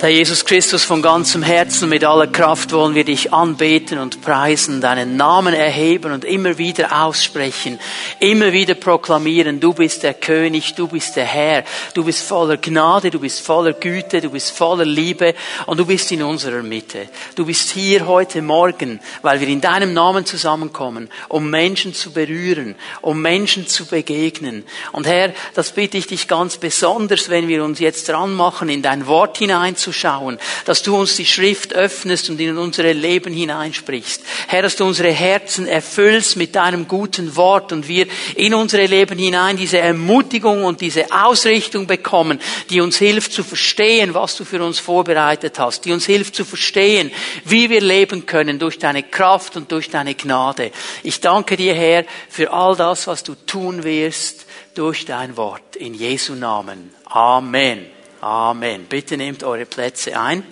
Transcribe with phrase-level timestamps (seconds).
[0.00, 4.80] Herr Jesus Christus, von ganzem Herzen, mit aller Kraft wollen wir dich anbeten und preisen,
[4.80, 7.78] deinen Namen erheben und immer wieder aussprechen,
[8.18, 13.10] immer wieder proklamieren, du bist der König, du bist der Herr, du bist voller Gnade,
[13.10, 15.34] du bist voller Güte, du bist voller Liebe
[15.66, 17.06] und du bist in unserer Mitte.
[17.34, 22.74] Du bist hier heute Morgen, weil wir in deinem Namen zusammenkommen, um Menschen zu berühren,
[23.02, 24.64] um Menschen zu begegnen.
[24.92, 28.80] Und Herr, das bitte ich dich ganz besonders, wenn wir uns jetzt dran machen, in
[28.80, 34.22] dein Wort hineinzuschauen, anzuschauen, dass du uns die Schrift öffnest und in unsere Leben hineinsprichst.
[34.46, 38.06] Herr, dass du unsere Herzen erfüllst mit deinem guten Wort und wir
[38.36, 44.14] in unsere Leben hinein diese Ermutigung und diese Ausrichtung bekommen, die uns hilft zu verstehen,
[44.14, 47.10] was du für uns vorbereitet hast, die uns hilft zu verstehen,
[47.44, 50.70] wie wir leben können durch deine Kraft und durch deine Gnade.
[51.02, 55.76] Ich danke dir, Herr, für all das, was du tun wirst durch dein Wort.
[55.76, 56.90] In Jesu Namen.
[57.06, 57.99] Amen.
[58.20, 58.84] Amen.
[58.86, 60.44] Bitte nehmt eure Plätze ein.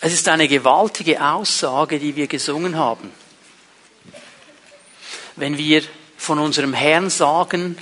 [0.00, 3.10] Es ist eine gewaltige Aussage, die wir gesungen haben.
[5.36, 5.82] Wenn wir
[6.18, 7.78] von unserem Herrn sagen,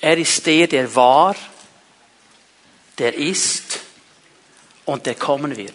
[0.00, 1.34] er ist der, der war,
[2.98, 3.80] der ist
[4.84, 5.72] und der kommen wird.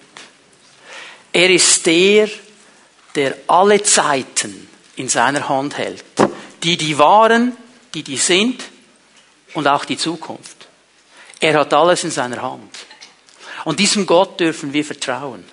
[1.33, 2.29] Er ist der,
[3.15, 6.03] der alle Zeiten in seiner Hand hält.
[6.63, 7.55] Die, die waren,
[7.93, 8.63] die, die sind
[9.53, 10.56] und auch die Zukunft.
[11.39, 12.71] Er hat alles in seiner Hand.
[13.65, 15.43] Und diesem Gott dürfen wir vertrauen.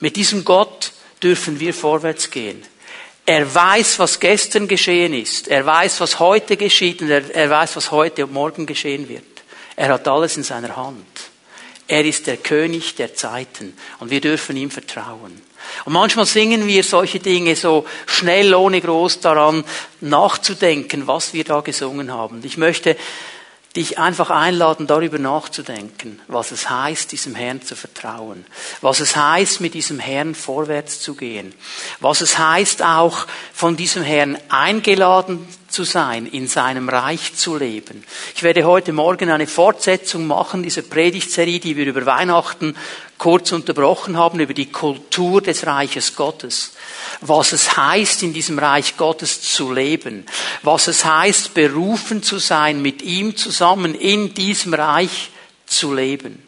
[0.00, 2.62] Mit diesem Gott dürfen wir vorwärts gehen.
[3.26, 5.48] Er weiß, was gestern geschehen ist.
[5.48, 9.24] Er weiß, was heute geschieht und er, er weiß, was heute und morgen geschehen wird.
[9.76, 11.06] Er hat alles in seiner Hand.
[11.86, 15.42] Er ist der König der Zeiten und wir dürfen ihm vertrauen.
[15.84, 19.64] Und manchmal singen wir solche Dinge so schnell, ohne groß daran
[20.00, 22.40] nachzudenken, was wir da gesungen haben.
[22.44, 22.96] Ich möchte
[23.76, 28.46] dich einfach einladen, darüber nachzudenken, was es heißt, diesem Herrn zu vertrauen,
[28.80, 31.52] was es heißt, mit diesem Herrn vorwärts zu gehen,
[32.00, 38.04] was es heißt auch, von diesem Herrn eingeladen zu sein, in seinem Reich zu leben.
[38.36, 42.76] Ich werde heute Morgen eine Fortsetzung machen, dieser Predigtserie, die wir über Weihnachten
[43.24, 46.72] kurz unterbrochen haben, über die Kultur des Reiches Gottes
[47.20, 50.26] was es heißt, in diesem Reich Gottes zu leben,
[50.62, 55.30] was es heißt, berufen zu sein, mit ihm zusammen in diesem Reich
[55.66, 56.43] zu leben.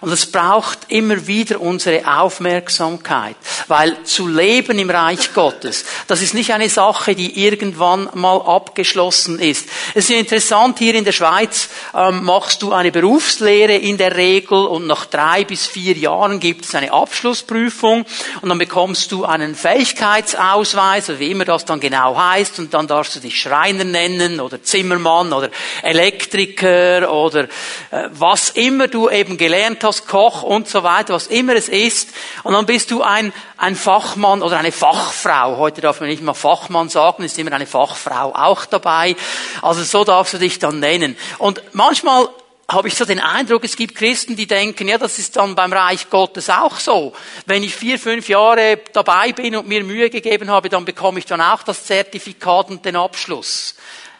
[0.00, 3.36] Und es braucht immer wieder unsere Aufmerksamkeit,
[3.66, 9.38] weil zu leben im Reich Gottes, das ist nicht eine Sache, die irgendwann mal abgeschlossen
[9.38, 9.68] ist.
[9.94, 14.66] Es ist interessant, hier in der Schweiz ähm, machst du eine Berufslehre in der Regel
[14.66, 18.04] und nach drei bis vier Jahren gibt es eine Abschlussprüfung
[18.42, 22.86] und dann bekommst du einen Fähigkeitsausweis, oder wie immer das dann genau heißt, und dann
[22.86, 25.48] darfst du dich Schreiner nennen oder Zimmermann oder
[25.82, 27.44] Elektriker oder
[27.90, 32.10] äh, was immer du eben gelernt hast, Koch und so weiter, was immer es ist.
[32.42, 35.56] Und dann bist du ein, ein Fachmann oder eine Fachfrau.
[35.56, 39.16] Heute darf man nicht mal Fachmann sagen, ist immer eine Fachfrau auch dabei.
[39.62, 41.16] Also so darfst du dich dann nennen.
[41.38, 42.28] Und manchmal
[42.68, 45.72] habe ich so den Eindruck, es gibt Christen, die denken, ja, das ist dann beim
[45.72, 47.12] Reich Gottes auch so.
[47.46, 51.26] Wenn ich vier, fünf Jahre dabei bin und mir Mühe gegeben habe, dann bekomme ich
[51.26, 53.76] dann auch das Zertifikat und den Abschluss.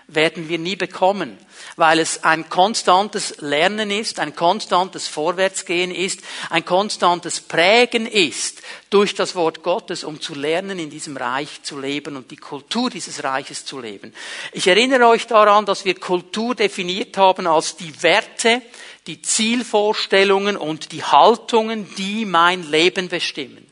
[0.08, 1.38] Werden wir nie bekommen
[1.76, 9.14] weil es ein konstantes Lernen ist, ein konstantes Vorwärtsgehen ist, ein konstantes Prägen ist durch
[9.14, 13.22] das Wort Gottes, um zu lernen, in diesem Reich zu leben und die Kultur dieses
[13.24, 14.14] Reiches zu leben.
[14.52, 18.62] Ich erinnere euch daran, dass wir Kultur definiert haben als die Werte,
[19.06, 23.66] die Zielvorstellungen und die Haltungen, die mein Leben bestimmen.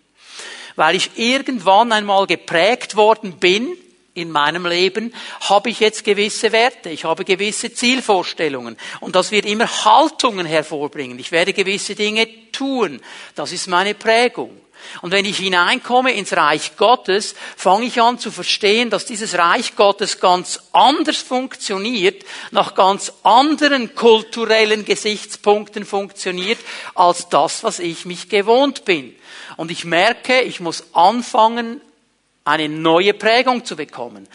[0.76, 3.76] Weil ich irgendwann einmal geprägt worden bin
[4.14, 9.44] in meinem Leben habe ich jetzt gewisse Werte, ich habe gewisse Zielvorstellungen und das wird
[9.44, 11.18] immer Haltungen hervorbringen.
[11.18, 13.00] Ich werde gewisse Dinge tun.
[13.34, 14.60] Das ist meine Prägung.
[15.02, 19.76] Und wenn ich hineinkomme ins Reich Gottes, fange ich an zu verstehen, dass dieses Reich
[19.76, 26.58] Gottes ganz anders funktioniert, nach ganz anderen kulturellen Gesichtspunkten funktioniert,
[26.94, 29.16] als das, was ich mich gewohnt bin.
[29.56, 31.80] Und ich merke, ich muss anfangen,
[32.44, 34.28] eine neue Prägung zu bekommen,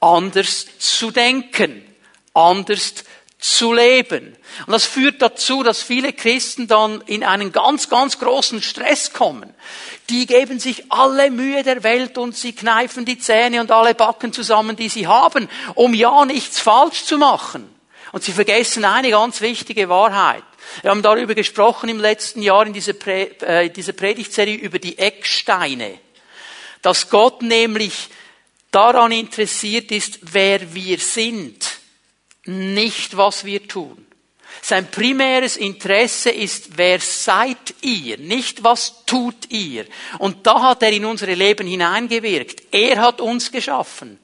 [0.00, 1.84] anders zu denken,
[2.34, 3.04] anders
[3.38, 4.36] zu leben.
[4.66, 9.54] Und das führt dazu, dass viele Christen dann in einen ganz, ganz großen Stress kommen.
[10.10, 14.32] Die geben sich alle Mühe der Welt und sie kneifen die Zähne und alle Backen
[14.32, 17.68] zusammen, die sie haben, um ja nichts falsch zu machen.
[18.12, 20.42] Und sie vergessen eine ganz wichtige Wahrheit.
[20.82, 24.98] Wir haben darüber gesprochen im letzten Jahr in dieser, Prä äh, dieser Predigtserie über die
[24.98, 25.98] Ecksteine
[26.82, 28.08] dass Gott nämlich
[28.70, 31.80] daran interessiert ist, wer wir sind,
[32.44, 34.06] nicht was wir tun.
[34.62, 39.86] Sein primäres Interesse ist, wer seid ihr, nicht was tut ihr.
[40.18, 42.62] Und da hat er in unsere Leben hineingewirkt.
[42.70, 44.18] Er hat uns geschaffen.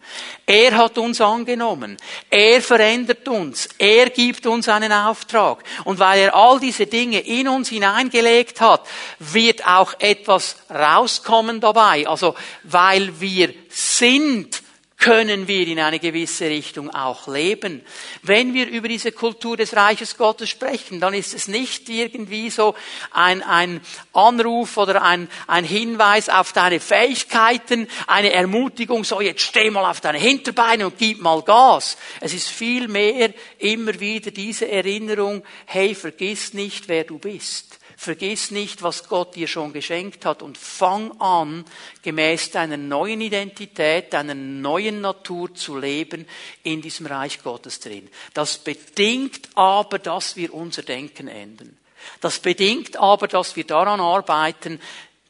[0.44, 1.96] Er hat uns angenommen.
[2.30, 3.68] Er verändert uns.
[3.78, 5.64] Er gibt uns einen Auftrag.
[5.84, 8.86] Und weil er all diese Dinge in uns hineingelegt hat,
[9.18, 12.06] wird auch etwas rauskommen dabei.
[12.06, 14.62] Also, weil wir sind,
[14.96, 17.82] können wir in eine gewisse Richtung auch leben.
[18.22, 22.74] Wenn wir über diese Kultur des Reiches Gottes sprechen, dann ist es nicht irgendwie so
[23.10, 23.80] ein, ein
[24.12, 30.00] Anruf oder ein, ein Hinweis auf deine Fähigkeiten, eine Ermutigung, so jetzt steh mal auf
[30.00, 31.96] deine Hinterbeine und gib mal Gas.
[32.20, 37.65] Es ist vielmehr immer wieder diese Erinnerung, hey, vergiss nicht, wer du bist.
[37.98, 41.64] Vergiss nicht, was Gott dir schon geschenkt hat und fang an,
[42.02, 46.26] gemäß deiner neuen Identität, deiner neuen Natur zu leben
[46.62, 48.08] in diesem Reich Gottes drin.
[48.34, 51.76] Das bedingt aber, dass wir unser Denken ändern.
[52.20, 54.78] Das bedingt aber, dass wir daran arbeiten,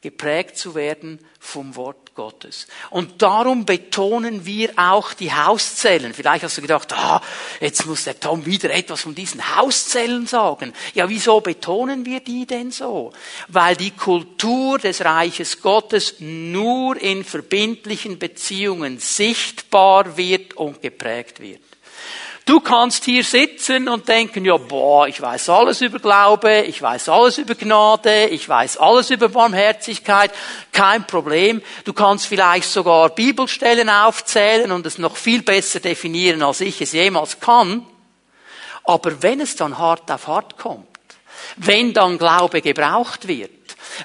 [0.01, 2.65] geprägt zu werden vom Wort Gottes.
[2.89, 6.15] Und darum betonen wir auch die Hauszellen.
[6.15, 7.21] Vielleicht hast du gedacht, ah,
[7.61, 10.73] jetzt muss der Tom wieder etwas von diesen Hauszellen sagen.
[10.95, 13.13] Ja, wieso betonen wir die denn so?
[13.47, 21.61] Weil die Kultur des Reiches Gottes nur in verbindlichen Beziehungen sichtbar wird und geprägt wird.
[22.47, 27.09] Du kannst hier sitzen und denken, ja, boah, ich weiß alles über Glaube, ich weiß
[27.09, 30.31] alles über Gnade, ich weiß alles über Barmherzigkeit,
[30.71, 31.61] kein Problem.
[31.83, 36.93] Du kannst vielleicht sogar Bibelstellen aufzählen und es noch viel besser definieren, als ich es
[36.93, 37.85] jemals kann.
[38.85, 40.87] Aber wenn es dann hart auf hart kommt,
[41.57, 43.51] wenn dann Glaube gebraucht wird,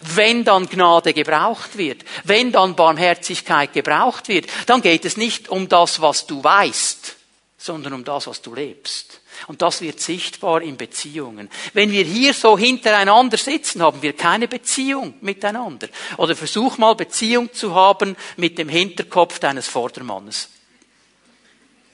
[0.01, 5.69] wenn dann Gnade gebraucht wird, wenn dann Barmherzigkeit gebraucht wird, dann geht es nicht um
[5.69, 7.22] das, was du weißt,
[7.65, 9.21] sondern um das, was du lebst.
[9.47, 11.49] Und das wird sichtbar in Beziehungen.
[11.73, 15.89] Wenn wir hier so hintereinander sitzen, haben wir keine Beziehung miteinander.
[16.17, 20.49] Oder versuch mal Beziehung zu haben mit dem Hinterkopf deines Vordermannes.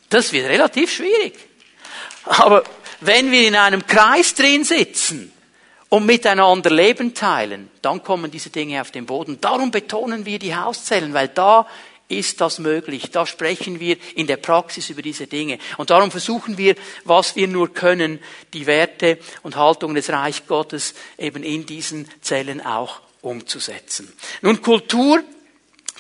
[0.09, 1.35] Das wird relativ schwierig.
[2.25, 2.65] Aber
[3.01, 5.33] wenn wir in einem Kreis drin sitzen
[5.91, 9.39] und miteinander Leben teilen, dann kommen diese Dinge auf den Boden.
[9.41, 11.67] Darum betonen wir die Hauszellen, weil da
[12.09, 13.11] ist das möglich.
[13.11, 15.59] Da sprechen wir in der Praxis über diese Dinge.
[15.77, 16.75] Und darum versuchen wir,
[17.05, 18.19] was wir nur können,
[18.55, 24.13] die Werte und Haltungen des Reich Gottes eben in diesen Zellen auch umzusetzen.
[24.41, 25.23] Nun, Kultur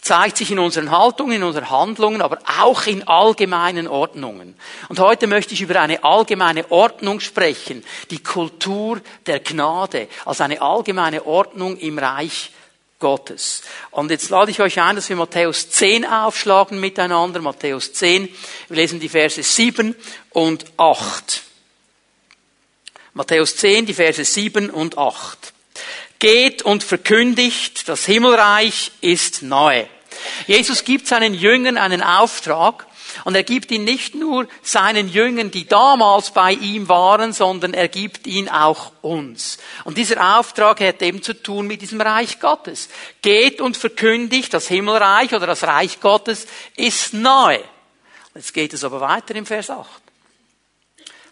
[0.01, 4.57] zeigt sich in unseren Haltungen, in unseren Handlungen, aber auch in allgemeinen Ordnungen.
[4.89, 10.63] Und heute möchte ich über eine allgemeine Ordnung sprechen, die Kultur der Gnade, also eine
[10.63, 12.53] allgemeine Ordnung im Reich
[12.99, 13.63] Gottes.
[13.91, 17.41] Und jetzt lade ich euch ein, dass wir Matthäus 10 aufschlagen miteinander.
[17.41, 18.29] Matthäus 10.
[18.69, 19.95] Wir lesen die Verse 7
[20.31, 21.43] und 8.
[23.15, 25.53] Matthäus 10, die Verse 7 und 8.
[26.19, 29.89] Geht und verkündigt, das Himmelreich ist nahe.
[30.49, 32.87] Jesus gibt seinen Jüngern einen Auftrag,
[33.25, 37.89] und er gibt ihn nicht nur seinen Jüngern, die damals bei ihm waren, sondern er
[37.89, 39.59] gibt ihn auch uns.
[39.85, 42.89] Und dieser Auftrag hat eben zu tun mit diesem Reich Gottes.
[43.23, 46.47] Geht und verkündigt, das Himmelreich oder das Reich Gottes
[46.77, 47.63] ist nahe.
[48.35, 49.89] Jetzt geht es aber weiter im Vers 8.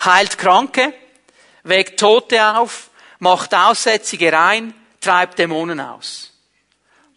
[0.04, 0.92] Heilt Kranke,
[1.62, 6.35] weckt Tote auf, macht Aussätzige rein, treibt Dämonen aus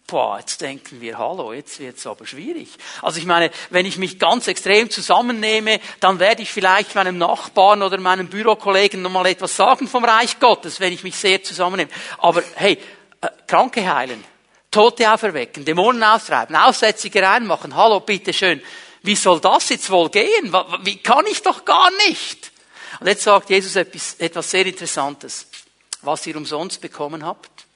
[0.09, 2.69] boah, jetzt denken wir, hallo, jetzt wird's aber schwierig.
[3.01, 7.83] Also ich meine, wenn ich mich ganz extrem zusammennehme, dann werde ich vielleicht meinem Nachbarn
[7.83, 11.91] oder meinem Bürokollegen nochmal etwas sagen vom Reich Gottes, wenn ich mich sehr zusammennehme.
[12.17, 12.79] Aber hey,
[13.21, 14.23] äh, Kranke heilen,
[14.71, 18.61] Tote auferwecken, Dämonen austreiben, Aussätzige reinmachen, hallo, bitteschön.
[19.01, 20.53] Wie soll das jetzt wohl gehen?
[20.83, 22.51] Wie kann ich doch gar nicht?
[22.99, 25.47] Und jetzt sagt Jesus etwas sehr Interessantes.
[26.01, 27.68] Was ihr umsonst bekommen habt,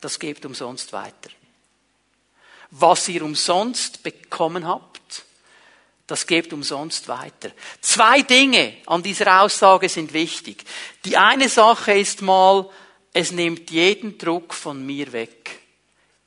[0.00, 1.30] das gebt umsonst weiter.
[2.70, 5.24] Was ihr umsonst bekommen habt,
[6.06, 7.50] das gebt umsonst weiter.
[7.80, 10.64] Zwei Dinge an dieser Aussage sind wichtig.
[11.04, 12.68] Die eine Sache ist mal,
[13.12, 15.60] es nimmt jeden Druck von mir weg.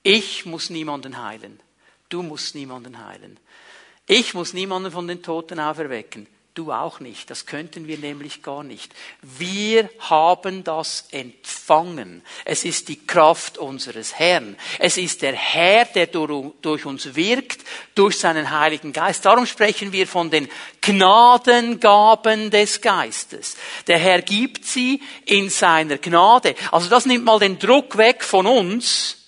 [0.03, 1.59] Ich muss niemanden heilen.
[2.09, 3.39] Du musst niemanden heilen.
[4.07, 6.27] Ich muss niemanden von den Toten auferwecken.
[6.53, 7.29] Du auch nicht.
[7.29, 8.91] Das könnten wir nämlich gar nicht.
[9.21, 12.21] Wir haben das empfangen.
[12.43, 14.57] Es ist die Kraft unseres Herrn.
[14.77, 17.61] Es ist der Herr, der durch uns wirkt,
[17.95, 19.23] durch seinen Heiligen Geist.
[19.23, 20.49] Darum sprechen wir von den
[20.81, 23.55] Gnadengaben des Geistes.
[23.87, 26.55] Der Herr gibt sie in seiner Gnade.
[26.73, 29.20] Also das nimmt mal den Druck weg von uns,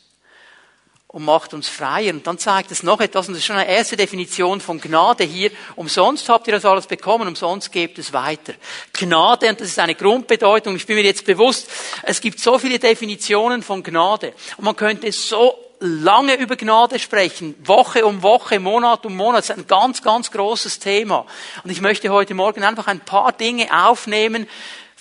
[1.14, 2.12] und macht uns freier.
[2.12, 5.24] Und dann zeigt es noch etwas, und das ist schon eine erste Definition von Gnade
[5.24, 5.52] hier.
[5.76, 8.54] Umsonst habt ihr das alles bekommen, umsonst gebt es weiter.
[8.94, 11.70] Gnade, und das ist eine Grundbedeutung, ich bin mir jetzt bewusst,
[12.02, 14.34] es gibt so viele Definitionen von Gnade.
[14.58, 19.40] Und man könnte so lange über Gnade sprechen, Woche um Woche, Monat um Monat.
[19.40, 21.28] Das ist ein ganz, ganz großes Thema.
[21.64, 24.48] Und ich möchte heute Morgen einfach ein paar Dinge aufnehmen,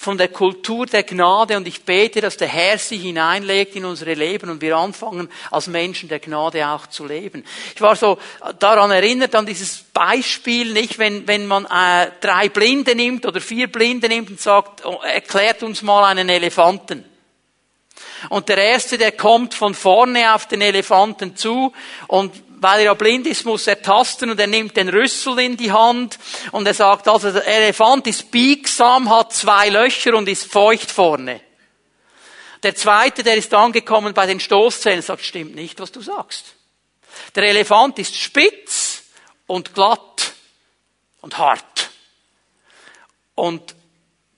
[0.03, 4.15] von der Kultur der Gnade und ich bete, dass der Herr sie hineinlegt in unsere
[4.15, 7.45] Leben und wir anfangen, als Menschen der Gnade auch zu leben.
[7.75, 8.19] Ich war so
[8.59, 13.71] daran erinnert, an dieses Beispiel, nicht, wenn, wenn man äh, drei Blinde nimmt oder vier
[13.71, 17.05] Blinde nimmt und sagt, oh, erklärt uns mal einen Elefanten.
[18.29, 21.73] Und der Erste, der kommt von vorne auf den Elefanten zu
[22.09, 22.33] und
[22.63, 25.73] weil er ja blind ist, muss er tasten und er nimmt den Rüssel in die
[25.73, 26.19] Hand
[26.53, 31.41] und er sagt, also der Elefant ist biegsam, hat zwei Löcher und ist feucht vorne.
[32.63, 36.55] Der Zweite, der ist angekommen bei den Stoßzähnen, sagt, stimmt nicht, was du sagst.
[37.35, 39.03] Der Elefant ist spitz
[39.49, 40.33] und glatt
[41.21, 41.91] und hart.
[43.35, 43.75] Und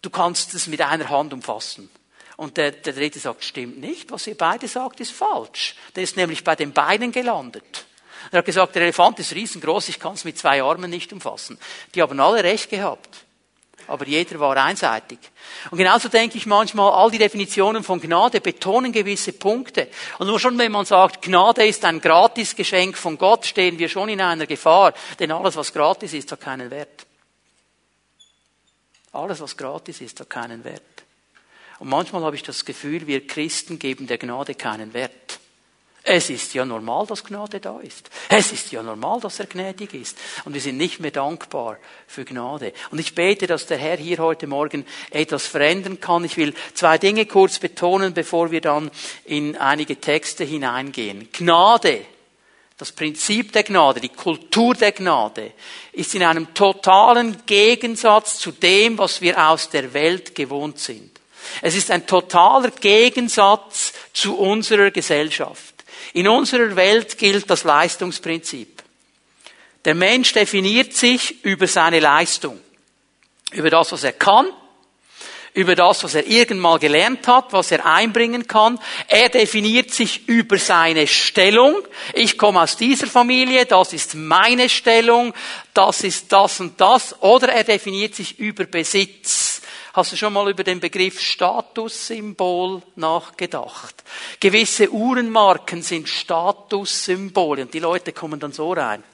[0.00, 1.90] du kannst es mit einer Hand umfassen.
[2.36, 5.76] Und der, der dritte sagt, stimmt nicht, was ihr beide sagt, ist falsch.
[5.94, 7.84] Der ist nämlich bei den Beinen gelandet.
[8.30, 11.58] Er hat gesagt, der Elefant ist riesengroß, ich kann es mit zwei Armen nicht umfassen.
[11.94, 13.24] Die haben alle recht gehabt.
[13.86, 15.18] Aber jeder war einseitig.
[15.70, 19.88] Und genauso denke ich manchmal, all die Definitionen von Gnade betonen gewisse Punkte.
[20.18, 24.08] Und nur schon wenn man sagt, Gnade ist ein Gratisgeschenk von Gott, stehen wir schon
[24.08, 24.94] in einer Gefahr.
[25.18, 27.06] Denn alles, was gratis ist, hat keinen Wert.
[29.12, 30.82] Alles, was gratis ist, hat keinen Wert.
[31.78, 35.40] Und manchmal habe ich das Gefühl, wir Christen geben der Gnade keinen Wert.
[36.06, 38.10] Es ist ja normal, dass Gnade da ist.
[38.28, 40.18] Es ist ja normal, dass er gnädig ist.
[40.44, 42.74] Und wir sind nicht mehr dankbar für Gnade.
[42.90, 46.22] Und ich bete, dass der Herr hier heute Morgen etwas verändern kann.
[46.24, 48.90] Ich will zwei Dinge kurz betonen, bevor wir dann
[49.24, 51.30] in einige Texte hineingehen.
[51.32, 52.04] Gnade,
[52.76, 55.52] das Prinzip der Gnade, die Kultur der Gnade,
[55.92, 61.18] ist in einem totalen Gegensatz zu dem, was wir aus der Welt gewohnt sind.
[61.62, 65.73] Es ist ein totaler Gegensatz zu unserer Gesellschaft.
[66.12, 68.82] In unserer Welt gilt das Leistungsprinzip.
[69.84, 72.60] Der Mensch definiert sich über seine Leistung,
[73.52, 74.46] über das, was er kann,
[75.54, 78.78] über das, was er irgendwann gelernt hat, was er einbringen kann.
[79.06, 81.76] Er definiert sich über seine Stellung.
[82.12, 85.32] Ich komme aus dieser Familie, das ist meine Stellung,
[85.72, 87.20] das ist das und das.
[87.22, 89.62] Oder er definiert sich über Besitz.
[89.94, 94.02] Hast du schon mal über den Begriff Statussymbol nachgedacht?
[94.40, 99.04] Gewisse Uhrenmarken sind Statussymbole und die Leute kommen dann so rein.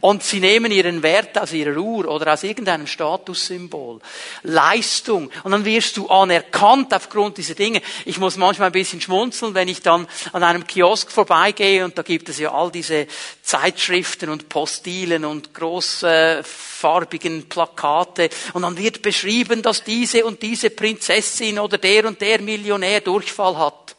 [0.00, 4.00] Und sie nehmen ihren Wert aus ihrer Uhr oder aus irgendeinem Statussymbol.
[4.42, 5.30] Leistung.
[5.44, 7.82] Und dann wirst du anerkannt aufgrund dieser Dinge.
[8.06, 12.02] Ich muss manchmal ein bisschen schmunzeln, wenn ich dann an einem Kiosk vorbeigehe und da
[12.02, 13.06] gibt es ja all diese
[13.42, 21.58] Zeitschriften und Postilen und großfarbigen Plakate und dann wird beschrieben, dass diese und diese Prinzessin
[21.58, 23.96] oder der und der Millionär Durchfall hat.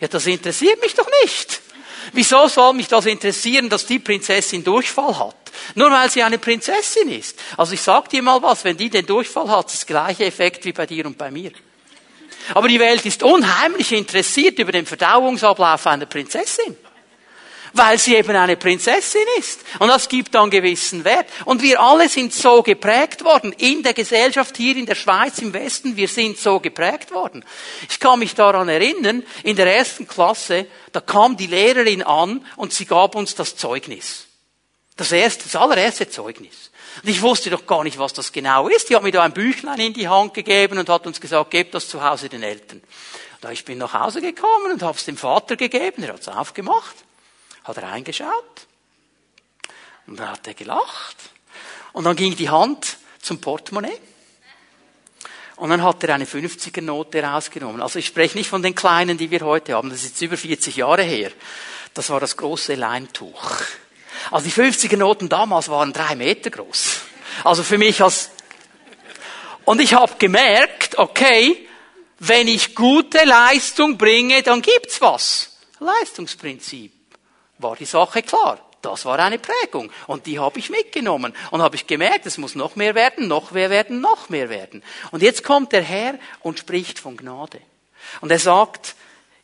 [0.00, 1.60] Ja, das interessiert mich doch nicht.
[2.12, 5.36] Wieso soll mich das interessieren, dass die Prinzessin Durchfall hat?
[5.74, 7.38] Nur weil sie eine Prinzessin ist.
[7.56, 10.64] Also ich sag dir mal was, wenn die den Durchfall hat, ist das gleiche Effekt
[10.64, 11.52] wie bei dir und bei mir.
[12.54, 16.76] Aber die Welt ist unheimlich interessiert über den Verdauungsablauf einer Prinzessin
[17.72, 19.60] weil sie eben eine Prinzessin ist.
[19.78, 21.26] Und das gibt dann gewissen Wert.
[21.44, 23.52] Und wir alle sind so geprägt worden.
[23.52, 27.44] In der Gesellschaft hier in der Schweiz im Westen, wir sind so geprägt worden.
[27.88, 32.72] Ich kann mich daran erinnern, in der ersten Klasse, da kam die Lehrerin an und
[32.72, 34.26] sie gab uns das Zeugnis.
[34.96, 36.70] Das erste, das allererste Zeugnis.
[37.02, 38.90] Und ich wusste doch gar nicht, was das genau ist.
[38.90, 41.74] Die hat mir da ein Büchlein in die Hand gegeben und hat uns gesagt, gebt
[41.74, 42.82] das zu Hause den Eltern.
[43.40, 46.28] Da ich bin nach Hause gekommen und habe es dem Vater gegeben, er hat es
[46.28, 46.96] aufgemacht
[47.68, 48.66] hat er reingeschaut
[50.06, 51.16] und dann hat er gelacht
[51.92, 53.98] und dann ging die Hand zum Portemonnaie
[55.56, 57.82] und dann hat er eine 50er Note rausgenommen.
[57.82, 60.36] Also ich spreche nicht von den kleinen, die wir heute haben, das ist jetzt über
[60.36, 61.30] 40 Jahre her.
[61.94, 63.60] Das war das große Leintuch.
[64.30, 67.00] Also die 50er Noten damals waren drei Meter groß.
[67.44, 68.30] Also für mich als
[69.64, 71.68] und ich habe gemerkt, okay,
[72.20, 75.58] wenn ich gute Leistung bringe, dann gibt's was.
[75.78, 76.97] Leistungsprinzip
[77.58, 78.58] war die Sache klar.
[78.82, 79.90] Das war eine Prägung.
[80.06, 81.34] Und die habe ich mitgenommen.
[81.50, 84.82] Und habe ich gemerkt, es muss noch mehr werden, noch mehr werden, noch mehr werden.
[85.10, 87.60] Und jetzt kommt der Herr und spricht von Gnade.
[88.20, 88.94] Und er sagt,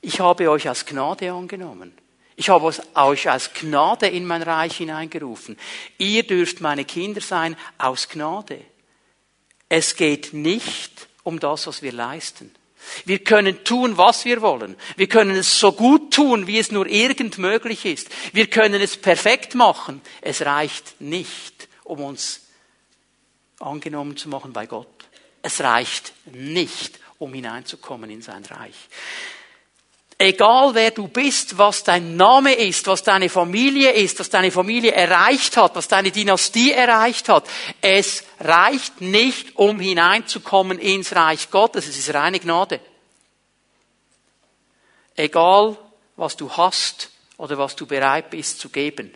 [0.00, 1.96] ich habe euch aus Gnade angenommen.
[2.36, 5.58] Ich habe euch aus Gnade in mein Reich hineingerufen.
[5.98, 8.60] Ihr dürft meine Kinder sein aus Gnade.
[9.68, 12.54] Es geht nicht um das, was wir leisten.
[13.04, 14.76] Wir können tun, was wir wollen.
[14.96, 18.08] Wir können es so gut tun, wie es nur irgend möglich ist.
[18.32, 20.00] Wir können es perfekt machen.
[20.20, 22.42] Es reicht nicht, um uns
[23.60, 24.88] angenommen zu machen bei Gott.
[25.42, 28.76] Es reicht nicht, um hineinzukommen in sein Reich.
[30.16, 34.92] Egal wer du bist, was dein Name ist, was deine Familie ist, was deine Familie
[34.92, 37.48] erreicht hat, was deine Dynastie erreicht hat,
[37.80, 41.88] es reicht nicht, um hineinzukommen ins Reich Gottes.
[41.88, 42.80] Es ist reine Gnade.
[45.16, 45.76] Egal,
[46.16, 49.12] was du hast oder was du bereit bist zu geben,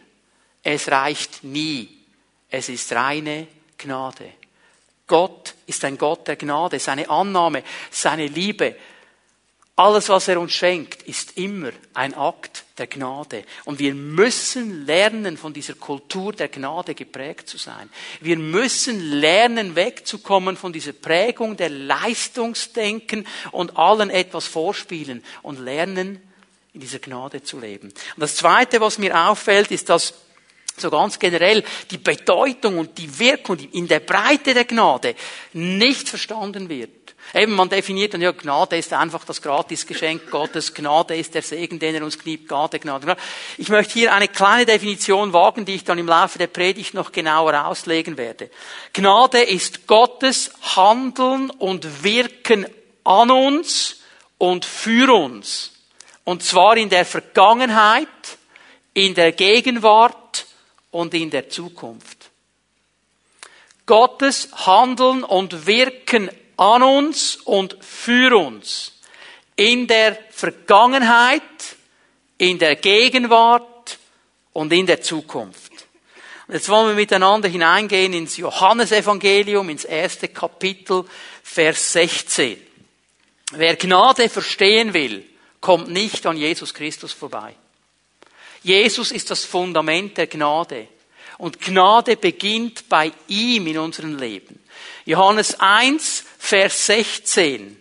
[0.64, 1.96] es reicht nie.
[2.50, 4.32] Es ist reine Gnade.
[5.06, 6.78] Gott ist ein Gott der Gnade.
[6.78, 8.76] Seine Annahme, seine Liebe,
[9.78, 13.44] alles, was er uns schenkt, ist immer ein Akt der Gnade.
[13.64, 17.88] Und wir müssen lernen, von dieser Kultur der Gnade geprägt zu sein.
[18.20, 26.20] Wir müssen lernen, wegzukommen von dieser Prägung der Leistungsdenken und allen etwas vorspielen und lernen,
[26.74, 27.88] in dieser Gnade zu leben.
[27.88, 30.12] Und das Zweite, was mir auffällt, ist, dass
[30.76, 35.14] so ganz generell die Bedeutung und die Wirkung in der Breite der Gnade
[35.52, 36.90] nicht verstanden wird.
[37.34, 41.78] Eben, man definiert dann, ja, Gnade ist einfach das Gratisgeschenk Gottes, Gnade ist der Segen,
[41.78, 43.20] den er uns gibt, Gnade, Gnade, Gnade.
[43.58, 47.12] Ich möchte hier eine kleine Definition wagen, die ich dann im Laufe der Predigt noch
[47.12, 48.50] genauer auslegen werde.
[48.94, 52.66] Gnade ist Gottes Handeln und Wirken
[53.04, 54.00] an uns
[54.38, 55.72] und für uns.
[56.24, 58.08] Und zwar in der Vergangenheit,
[58.94, 60.46] in der Gegenwart
[60.90, 62.30] und in der Zukunft.
[63.86, 68.92] Gottes Handeln und Wirken an uns und für uns.
[69.56, 71.42] In der Vergangenheit,
[72.36, 73.98] in der Gegenwart
[74.52, 75.72] und in der Zukunft.
[76.48, 81.04] Jetzt wollen wir miteinander hineingehen ins Johannesevangelium, ins erste Kapitel,
[81.42, 82.58] Vers 16.
[83.52, 85.24] Wer Gnade verstehen will,
[85.60, 87.54] kommt nicht an Jesus Christus vorbei.
[88.62, 90.88] Jesus ist das Fundament der Gnade.
[91.38, 94.58] Und Gnade beginnt bei ihm in unserem Leben.
[95.04, 97.76] Johannes 1, Vers 16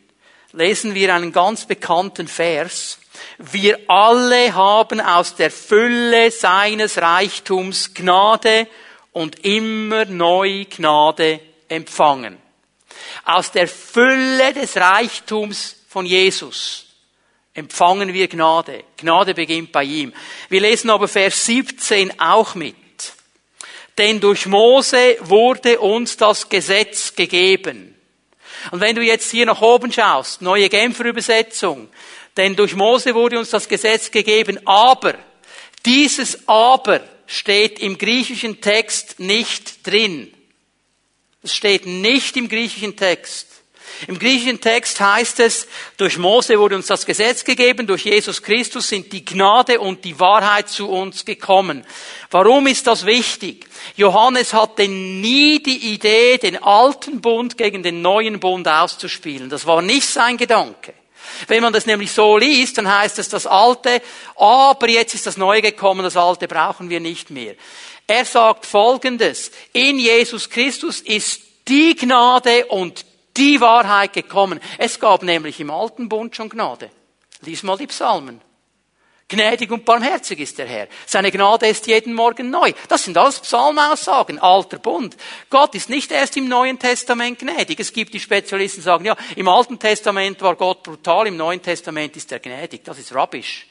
[0.52, 3.00] lesen wir einen ganz bekannten Vers.
[3.38, 8.68] Wir alle haben aus der Fülle seines Reichtums Gnade
[9.14, 12.38] und immer neu Gnade empfangen.
[13.24, 16.88] Aus der Fülle des Reichtums von Jesus
[17.53, 18.84] empfangen wir Gnade.
[18.98, 20.12] Gnade beginnt bei ihm.
[20.50, 22.75] Wir lesen aber Vers 17 auch mit.
[23.98, 27.94] Denn durch Mose wurde uns das Gesetz gegeben.
[28.72, 31.90] Und wenn du jetzt hier nach oben schaust, neue Genfer Übersetzung,
[32.36, 35.16] denn durch Mose wurde uns das Gesetz gegeben, aber
[35.86, 40.34] dieses aber steht im griechischen Text nicht drin.
[41.44, 43.47] Es steht nicht im griechischen Text.
[44.08, 48.90] Im griechischen Text heißt es, durch Mose wurde uns das Gesetz gegeben, durch Jesus Christus
[48.90, 51.86] sind die Gnade und die Wahrheit zu uns gekommen.
[52.30, 53.66] Warum ist das wichtig?
[53.96, 59.50] Johannes hatte nie die Idee, den alten Bund gegen den neuen Bund auszuspielen.
[59.50, 60.94] Das war nicht sein Gedanke.
[61.48, 64.02] Wenn man das nämlich so liest, dann heißt es das Alte,
[64.36, 67.56] aber jetzt ist das Neue gekommen, das Alte brauchen wir nicht mehr.
[68.08, 73.06] Er sagt Folgendes, in Jesus Christus ist die Gnade und
[73.38, 74.60] die Wahrheit gekommen.
[74.78, 76.90] Es gab nämlich im alten Bund schon Gnade.
[77.42, 78.42] Lies mal die Psalmen.
[79.30, 80.88] Gnädig und barmherzig ist der Herr.
[81.06, 82.72] Seine Gnade ist jeden Morgen neu.
[82.88, 85.18] Das sind alles Psalmaussagen, alter Bund.
[85.50, 87.78] Gott ist nicht erst im Neuen Testament gnädig.
[87.82, 91.62] Es gibt die Spezialisten, die sagen, ja, im Alten Testament war Gott brutal, im Neuen
[91.62, 92.86] Testament ist er gnädig.
[92.86, 93.68] Das ist Rubbish.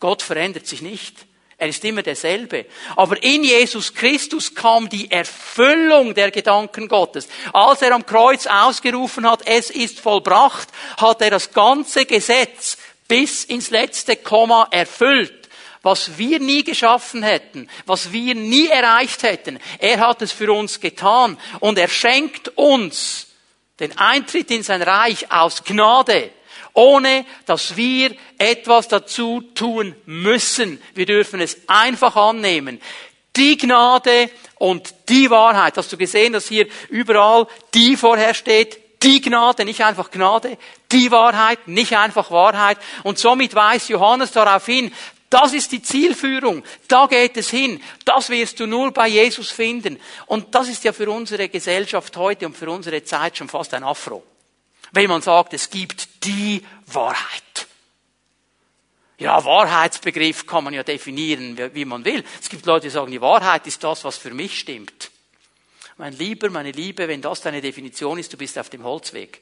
[0.00, 1.26] Gott verändert sich nicht.
[1.62, 2.66] Er ist immer derselbe.
[2.96, 7.28] Aber in Jesus Christus kam die Erfüllung der Gedanken Gottes.
[7.52, 13.44] Als er am Kreuz ausgerufen hat, es ist vollbracht, hat er das ganze Gesetz bis
[13.44, 15.48] ins letzte Komma erfüllt.
[15.82, 20.80] Was wir nie geschaffen hätten, was wir nie erreicht hätten, er hat es für uns
[20.80, 21.38] getan.
[21.60, 23.28] Und er schenkt uns
[23.78, 26.32] den Eintritt in sein Reich aus Gnade
[26.74, 30.80] ohne dass wir etwas dazu tun müssen.
[30.94, 32.80] Wir dürfen es einfach annehmen.
[33.36, 35.76] Die Gnade und die Wahrheit.
[35.76, 38.78] Hast du gesehen, dass hier überall die vorher steht?
[39.02, 40.58] Die Gnade, nicht einfach Gnade.
[40.92, 42.78] Die Wahrheit, nicht einfach Wahrheit.
[43.02, 44.92] Und somit weist Johannes darauf hin,
[45.28, 46.62] das ist die Zielführung.
[46.88, 47.82] Da geht es hin.
[48.04, 49.98] Das wirst du nur bei Jesus finden.
[50.26, 53.82] Und das ist ja für unsere Gesellschaft heute und für unsere Zeit schon fast ein
[53.82, 54.22] Afro
[54.92, 57.66] wenn man sagt, es gibt die Wahrheit.
[59.18, 62.24] Ja, Wahrheitsbegriff kann man ja definieren, wie man will.
[62.40, 65.10] Es gibt Leute, die sagen, die Wahrheit ist das, was für mich stimmt.
[65.96, 69.40] Mein Lieber, meine Liebe, wenn das deine Definition ist, du bist auf dem Holzweg.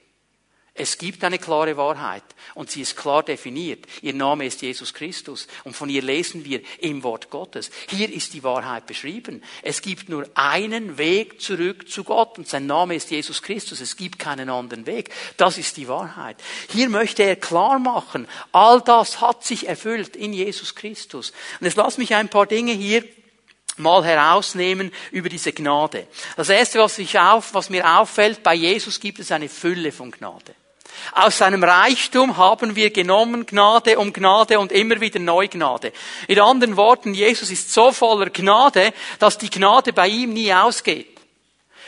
[0.74, 2.22] Es gibt eine klare Wahrheit
[2.54, 3.86] und sie ist klar definiert.
[4.02, 7.70] Ihr Name ist Jesus Christus und von ihr lesen wir im Wort Gottes.
[7.88, 9.42] Hier ist die Wahrheit beschrieben.
[9.62, 13.80] Es gibt nur einen Weg zurück zu Gott und sein Name ist Jesus Christus.
[13.80, 15.10] Es gibt keinen anderen Weg.
[15.36, 16.36] Das ist die Wahrheit.
[16.72, 21.32] Hier möchte er klar machen, all das hat sich erfüllt in Jesus Christus.
[21.58, 23.04] Und jetzt lass mich ein paar Dinge hier
[23.80, 26.06] mal herausnehmen über diese Gnade.
[26.36, 30.10] Das erste, was, ich auf, was mir auffällt, bei Jesus gibt es eine Fülle von
[30.10, 30.54] Gnade.
[31.12, 35.92] Aus seinem Reichtum haben wir genommen Gnade um Gnade und immer wieder Neugnade.
[36.28, 41.18] In anderen Worten, Jesus ist so voller Gnade, dass die Gnade bei ihm nie ausgeht.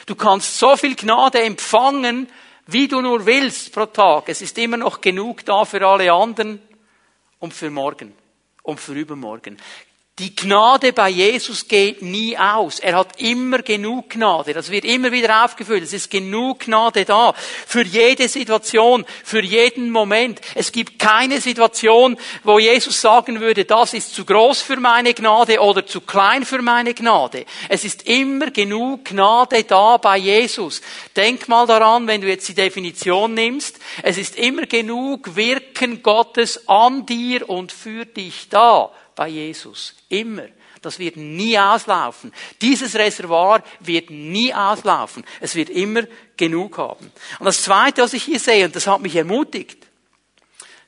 [0.07, 2.29] Du kannst so viel Gnade empfangen,
[2.67, 4.29] wie du nur willst pro Tag.
[4.29, 6.61] Es ist immer noch genug da für alle anderen
[7.39, 8.15] und für morgen
[8.63, 9.59] und für übermorgen.
[10.19, 12.81] Die Gnade bei Jesus geht nie aus.
[12.81, 14.53] Er hat immer genug Gnade.
[14.53, 15.83] Das wird immer wieder aufgefüllt.
[15.83, 17.33] Es ist genug Gnade da.
[17.67, 20.43] Für jede Situation, für jeden Moment.
[20.55, 25.59] Es gibt keine Situation, wo Jesus sagen würde, das ist zu groß für meine Gnade
[25.61, 27.47] oder zu klein für meine Gnade.
[27.71, 30.83] Es ist immer genug Gnade da bei Jesus.
[31.17, 33.79] Denk mal daran, wenn du jetzt die Definition nimmst.
[34.03, 39.95] Es ist immer genug Wirken Gottes an dir und für dich da bei Jesus.
[40.09, 40.49] Immer.
[40.81, 42.33] Das wird nie auslaufen.
[42.61, 45.23] Dieses Reservoir wird nie auslaufen.
[45.41, 46.03] Es wird immer
[46.37, 47.13] genug haben.
[47.39, 49.79] Und das Zweite, was ich hier sehe, und das hat mich ermutigt,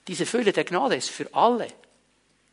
[0.09, 1.69] diese Fülle der Gnade ist für alle.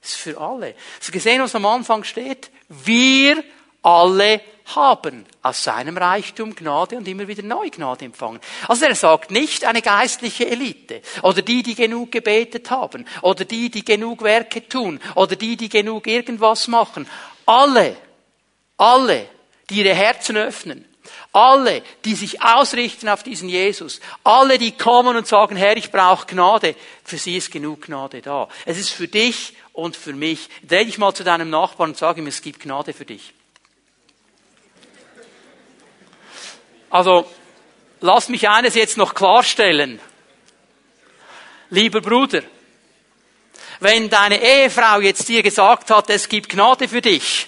[0.03, 0.75] Ist für alle.
[0.99, 2.51] Hast du gesehen, was am Anfang steht?
[2.69, 3.43] Wir
[3.83, 4.41] alle
[4.75, 8.39] haben aus seinem Reichtum Gnade und immer wieder neue Gnade empfangen.
[8.67, 13.69] Also er sagt nicht eine geistliche Elite oder die, die genug gebetet haben oder die,
[13.69, 17.07] die genug Werke tun oder die, die genug irgendwas machen.
[17.45, 17.97] Alle,
[18.77, 19.27] alle,
[19.69, 20.85] die ihre Herzen öffnen,
[21.33, 26.27] alle, die sich ausrichten auf diesen Jesus, alle, die kommen und sagen, Herr, ich brauche
[26.27, 28.47] Gnade, für sie ist genug Gnade da.
[28.65, 30.49] Es ist für dich und für mich.
[30.67, 33.33] Dreh dich mal zu deinem Nachbarn und sag ihm, es gibt Gnade für dich.
[36.91, 37.25] Also,
[38.01, 39.99] lass mich eines jetzt noch klarstellen.
[41.69, 42.41] Lieber Bruder,
[43.79, 47.47] wenn deine Ehefrau jetzt dir gesagt hat, es gibt Gnade für dich,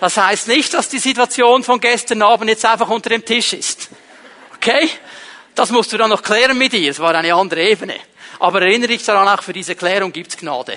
[0.00, 3.88] das heißt nicht, dass die Situation von gestern Abend jetzt einfach unter dem Tisch ist.
[4.56, 4.88] Okay?
[5.54, 6.90] Das musst du dann noch klären mit ihr.
[6.90, 7.94] Es war eine andere Ebene.
[8.38, 10.76] Aber erinnere dich daran, auch für diese Klärung gibt's Gnade.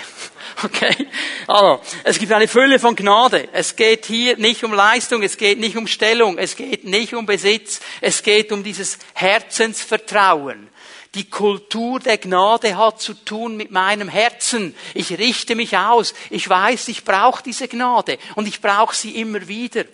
[0.64, 1.08] Okay?
[1.46, 3.50] Also, es gibt eine Fülle von Gnade.
[3.54, 7.26] Es geht hier nicht um Leistung, es geht nicht um Stellung, es geht nicht um
[7.26, 10.70] Besitz, es geht um dieses Herzensvertrauen.
[11.16, 14.76] Die Kultur der Gnade hat zu tun mit meinem Herzen.
[14.94, 16.14] Ich richte mich aus.
[16.30, 19.86] Ich weiß, ich brauche diese Gnade und ich brauche sie immer wieder.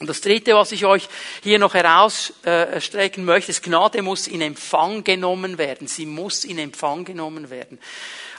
[0.00, 1.08] Und das Dritte, was ich euch
[1.42, 5.86] hier noch herausstrecken möchte, ist, Gnade muss in Empfang genommen werden.
[5.86, 7.78] Sie muss in Empfang genommen werden.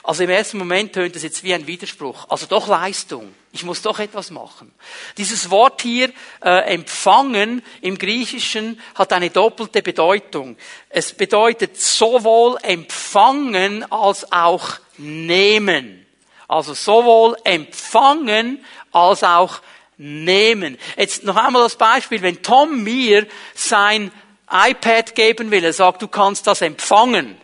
[0.06, 2.26] Also im ersten Moment tönt es jetzt wie ein Widerspruch.
[2.28, 3.34] Also doch Leistung.
[3.50, 4.72] Ich muss doch etwas machen.
[5.18, 6.12] Dieses Wort hier,
[6.44, 10.56] äh, empfangen, im Griechischen hat eine doppelte Bedeutung.
[10.90, 16.06] Es bedeutet sowohl empfangen als auch nehmen.
[16.46, 19.60] Also sowohl empfangen als auch
[19.96, 20.78] nehmen.
[20.96, 24.12] Jetzt noch einmal das Beispiel, wenn Tom mir sein
[24.48, 27.40] iPad geben will, er sagt, du kannst das empfangen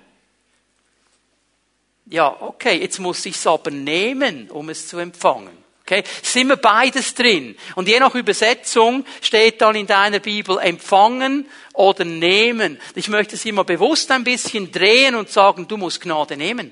[2.13, 5.57] ja, okay, jetzt muss ich es aber nehmen, um es zu empfangen.
[5.81, 7.57] Okay, ist immer beides drin.
[7.75, 12.79] Und je nach Übersetzung steht dann in deiner Bibel empfangen oder nehmen.
[12.95, 16.71] Ich möchte es immer bewusst ein bisschen drehen und sagen, du musst Gnade nehmen.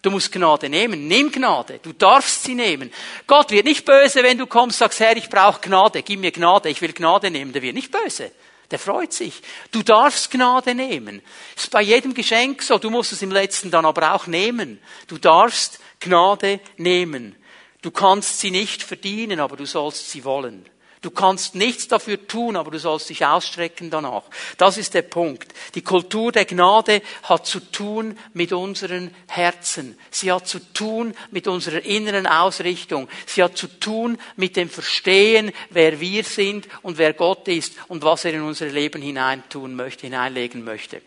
[0.00, 1.08] Du musst Gnade nehmen.
[1.08, 1.80] Nimm Gnade.
[1.82, 2.92] Du darfst sie nehmen.
[3.26, 6.02] Gott wird nicht böse, wenn du kommst, sagst, Herr, ich brauche Gnade.
[6.02, 6.68] Gib mir Gnade.
[6.68, 7.52] Ich will Gnade nehmen.
[7.52, 8.30] Der wird nicht böse.
[8.74, 9.40] Der freut sich.
[9.70, 11.22] Du darfst Gnade nehmen.
[11.54, 12.76] Ist bei jedem Geschenk so.
[12.76, 14.80] Du musst es im letzten dann aber auch nehmen.
[15.06, 17.36] Du darfst Gnade nehmen.
[17.82, 20.68] Du kannst sie nicht verdienen, aber du sollst sie wollen.
[21.04, 24.22] Du kannst nichts dafür tun, aber du sollst dich ausstrecken danach.
[24.56, 25.52] Das ist der Punkt.
[25.74, 29.98] Die Kultur der Gnade hat zu tun mit unseren Herzen.
[30.10, 33.06] Sie hat zu tun mit unserer inneren Ausrichtung.
[33.26, 38.02] Sie hat zu tun mit dem Verstehen, wer wir sind und wer Gott ist und
[38.02, 41.02] was er in unser Leben hineintun möchte, hineinlegen möchte.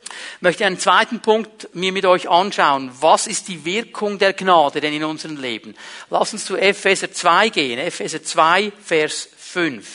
[0.00, 2.90] Ich möchte einen zweiten Punkt mir mit euch anschauen.
[3.00, 5.74] Was ist die Wirkung der Gnade denn in unserem Leben?
[6.10, 7.78] Lass uns zu Epheser 2 gehen.
[7.78, 9.86] Epheser 2, Vers 5.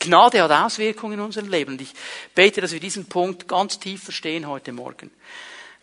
[0.00, 1.72] Gnade hat Auswirkungen in unserem Leben.
[1.72, 1.92] Und ich
[2.34, 5.10] bete, dass wir diesen Punkt ganz tief verstehen heute Morgen.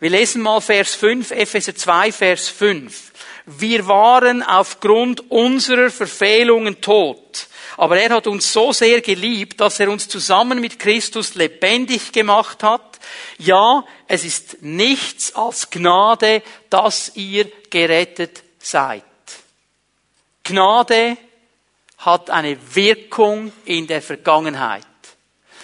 [0.00, 3.12] Wir lesen mal Vers 5, Epheser 2, Vers 5.
[3.56, 9.88] Wir waren aufgrund unserer Verfehlungen tot aber er hat uns so sehr geliebt, dass er
[9.88, 12.98] uns zusammen mit Christus lebendig gemacht hat.
[13.38, 19.04] Ja, es ist nichts als Gnade, dass ihr gerettet seid.
[20.42, 21.16] Gnade
[21.98, 24.84] hat eine Wirkung in der Vergangenheit.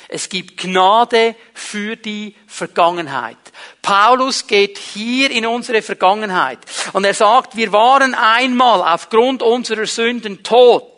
[0.06, 3.38] Es gibt Gnade für die Vergangenheit.
[3.84, 6.58] Paulus geht hier in unsere Vergangenheit.
[6.94, 10.93] Und er sagt, wir waren einmal aufgrund unserer Sünden tot,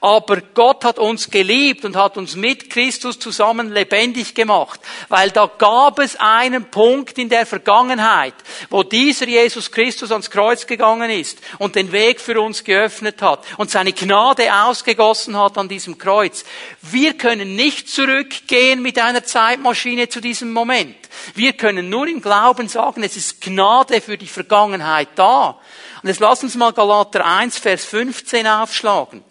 [0.00, 5.46] aber Gott hat uns geliebt und hat uns mit Christus zusammen lebendig gemacht, weil da
[5.46, 8.34] gab es einen Punkt in der Vergangenheit,
[8.70, 13.44] wo dieser Jesus Christus ans Kreuz gegangen ist und den Weg für uns geöffnet hat
[13.58, 16.44] und seine Gnade ausgegossen hat an diesem Kreuz.
[16.82, 20.96] Wir können nicht zurückgehen mit einer Zeitmaschine zu diesem Moment.
[21.34, 25.58] Wir können nur im Glauben sagen, es ist Gnade für die Vergangenheit da.
[26.02, 29.22] Und jetzt lass uns mal Galater 1, Vers 15 aufschlagen.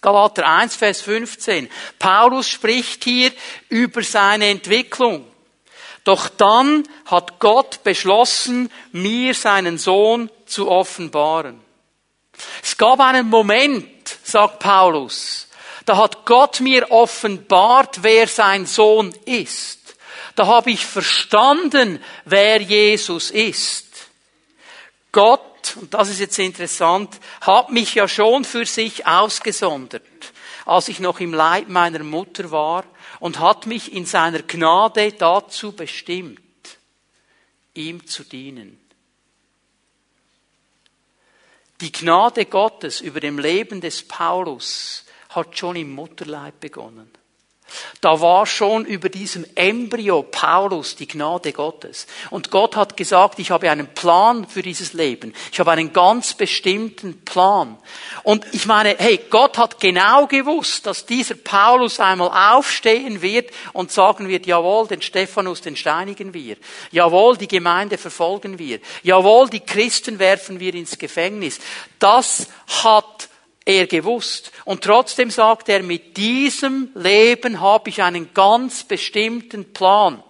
[0.00, 1.68] Galater 1, Vers 15.
[1.98, 3.32] Paulus spricht hier
[3.68, 5.26] über seine Entwicklung.
[6.04, 11.60] Doch dann hat Gott beschlossen, mir seinen Sohn zu offenbaren.
[12.62, 15.48] Es gab einen Moment, sagt Paulus,
[15.84, 19.96] da hat Gott mir offenbart, wer sein Sohn ist.
[20.34, 23.86] Da habe ich verstanden, wer Jesus ist.
[25.76, 30.02] Und das ist jetzt interessant, hat mich ja schon für sich ausgesondert,
[30.66, 32.84] als ich noch im Leib meiner Mutter war
[33.20, 36.40] und hat mich in seiner Gnade dazu bestimmt,
[37.74, 38.80] ihm zu dienen.
[41.80, 47.10] Die Gnade Gottes über dem Leben des Paulus hat schon im Mutterleib begonnen.
[48.00, 52.06] Da war schon über diesem Embryo Paulus die Gnade Gottes.
[52.30, 55.34] Und Gott hat gesagt, ich habe einen Plan für dieses Leben.
[55.52, 57.76] Ich habe einen ganz bestimmten Plan.
[58.22, 63.90] Und ich meine, hey, Gott hat genau gewusst, dass dieser Paulus einmal aufstehen wird und
[63.92, 66.56] sagen wird, jawohl, den Stephanus, den steinigen wir.
[66.90, 68.80] Jawohl, die Gemeinde verfolgen wir.
[69.02, 71.58] Jawohl, die Christen werfen wir ins Gefängnis.
[71.98, 72.48] Das
[72.84, 73.27] hat
[73.68, 74.50] er gewusst.
[74.64, 80.22] Und trotzdem sagt er, mit diesem Leben habe ich einen ganz bestimmten Plan.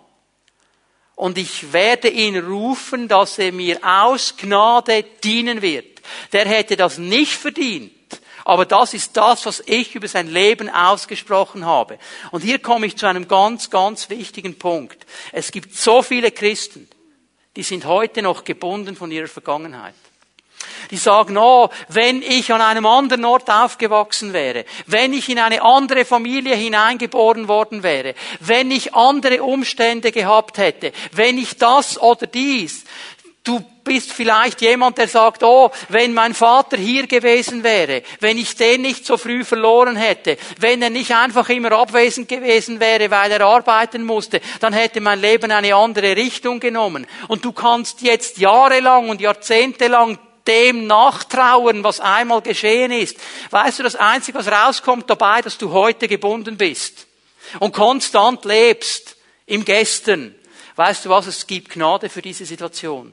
[1.15, 6.03] Und ich werde ihn rufen, dass er mir aus Gnade dienen wird.
[6.33, 7.93] Der hätte das nicht verdient.
[8.45, 11.99] Aber das ist das, was ich über sein Leben ausgesprochen habe.
[12.33, 15.07] Und hier komme ich zu einem ganz, ganz wichtigen Punkt.
[15.33, 16.89] Es gibt so viele Christen,
[17.55, 19.95] die sind heute noch gebunden von ihrer Vergangenheit.
[20.91, 25.63] Die sagen, oh, wenn ich an einem anderen Ort aufgewachsen wäre, wenn ich in eine
[25.63, 32.27] andere Familie hineingeboren worden wäre, wenn ich andere Umstände gehabt hätte, wenn ich das oder
[32.27, 32.85] dies,
[33.49, 38.57] Du bist vielleicht jemand, der sagt, oh, wenn mein Vater hier gewesen wäre, wenn ich
[38.57, 43.33] den nicht so früh verloren hätte, wenn er nicht einfach immer abwesend gewesen wäre, weil
[43.33, 47.07] er arbeiten musste, dann hätte mein Leben eine andere Richtung genommen.
[47.29, 50.19] Und du kannst jetzt jahrelang und jahrzehntelang
[50.49, 53.17] dem nachtrauern, was einmal geschehen ist.
[53.51, 57.07] Weißt du, das Einzige, was rauskommt dabei, dass du heute gebunden bist
[57.61, 60.35] und konstant lebst im Gestern.
[60.75, 63.13] Weißt du was, es gibt Gnade für diese Situation.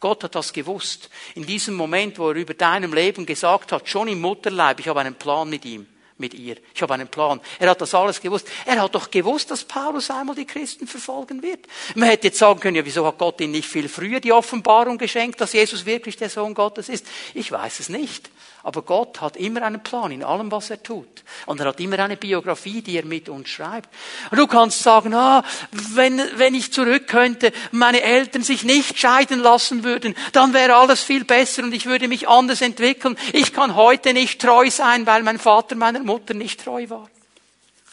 [0.00, 1.10] Gott hat das gewusst.
[1.34, 5.00] In diesem Moment, wo er über deinem Leben gesagt hat, schon im Mutterleib, ich habe
[5.00, 5.86] einen Plan mit ihm
[6.18, 6.56] mit ihr.
[6.74, 7.40] Ich habe einen Plan.
[7.58, 8.48] Er hat das alles gewusst.
[8.66, 11.66] Er hat doch gewusst, dass Paulus einmal die Christen verfolgen wird.
[11.94, 14.98] Man hätte jetzt sagen können, ja, wieso hat Gott ihm nicht viel früher die Offenbarung
[14.98, 17.06] geschenkt, dass Jesus wirklich der Sohn Gottes ist?
[17.34, 18.30] Ich weiß es nicht.
[18.64, 21.06] Aber Gott hat immer einen Plan in allem, was er tut.
[21.46, 23.88] Und er hat immer eine Biografie, die er mit uns schreibt.
[24.30, 29.40] Und du kannst sagen, ah, wenn, wenn ich zurück könnte, meine Eltern sich nicht scheiden
[29.40, 33.16] lassen würden, dann wäre alles viel besser und ich würde mich anders entwickeln.
[33.32, 37.08] Ich kann heute nicht treu sein, weil mein Vater meiner Mutter nicht treu war.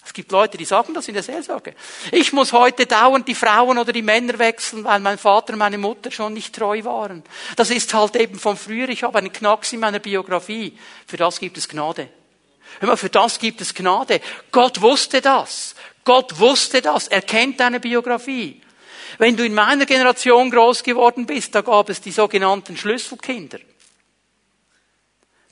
[0.05, 1.73] Es gibt Leute, die sagen das in der Seelsorge.
[2.11, 5.79] Ich muss heute dauernd die Frauen oder die Männer wechseln, weil mein Vater und meine
[5.79, 7.23] Mutter schon nicht treu waren.
[7.55, 8.87] Das ist halt eben von früher.
[8.89, 10.77] Ich habe einen Knacks in meiner Biografie.
[11.07, 12.07] Für das gibt es Gnade.
[12.79, 14.21] Hör mal, für das gibt es Gnade.
[14.51, 15.73] Gott wusste das.
[16.03, 17.07] Gott wusste das.
[17.07, 18.61] Er kennt deine Biografie.
[19.17, 23.59] Wenn du in meiner Generation groß geworden bist, da gab es die sogenannten Schlüsselkinder.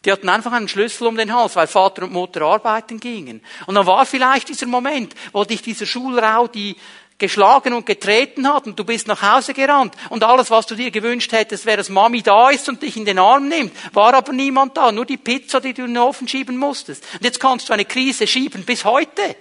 [0.06, 3.42] Die hatten einfach einen Schlüssel um den Hals, weil Vater und Mutter arbeiten gingen.
[3.68, 6.76] Und dann war vielleicht dieser Moment, wo dich dieser Schulrau die
[7.18, 10.92] geschlagen und getreten hat und du bist nach Hause gerannt und alles, was du dir
[10.92, 13.72] gewünscht hättest, wäre, dass Mami da ist und dich in den Arm nimmt.
[13.94, 17.06] War aber niemand da, nur die Pizza, die du in den Ofen schieben musstest.
[17.14, 19.38] Und jetzt kannst du eine Krise schieben bis heute.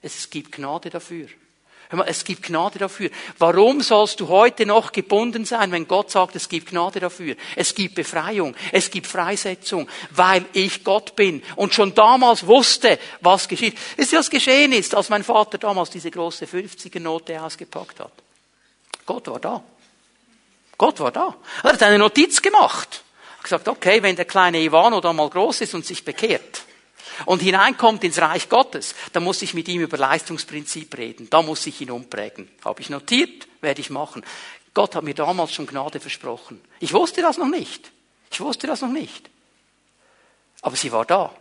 [0.00, 1.28] Es gibt Gnade dafür.
[1.92, 3.10] Hör mal, es gibt Gnade dafür.
[3.36, 7.36] Warum sollst du heute noch gebunden sein, wenn Gott sagt, es gibt Gnade dafür?
[7.54, 13.46] Es gibt Befreiung, es gibt Freisetzung, weil ich Gott bin und schon damals wusste, was
[13.46, 13.76] geschieht.
[13.98, 18.12] Ist was geschehen ist, als mein Vater damals diese große 50er-Note ausgepackt hat.
[19.04, 19.62] Gott war da.
[20.78, 21.36] Gott war da.
[21.62, 23.02] Er hat eine Notiz gemacht.
[23.02, 26.61] Er hat gesagt, okay, wenn der kleine Ivano da mal groß ist und sich bekehrt,
[27.26, 31.28] und hineinkommt ins Reich Gottes, dann muss ich mit ihm über Leistungsprinzip reden.
[31.30, 32.48] Da muss ich ihn umprägen.
[32.64, 34.22] Habe ich notiert, werde ich machen.
[34.74, 36.60] Gott hat mir damals schon Gnade versprochen.
[36.80, 37.90] Ich wusste das noch nicht.
[38.30, 39.28] Ich wusste das noch nicht.
[40.62, 41.34] Aber sie war da.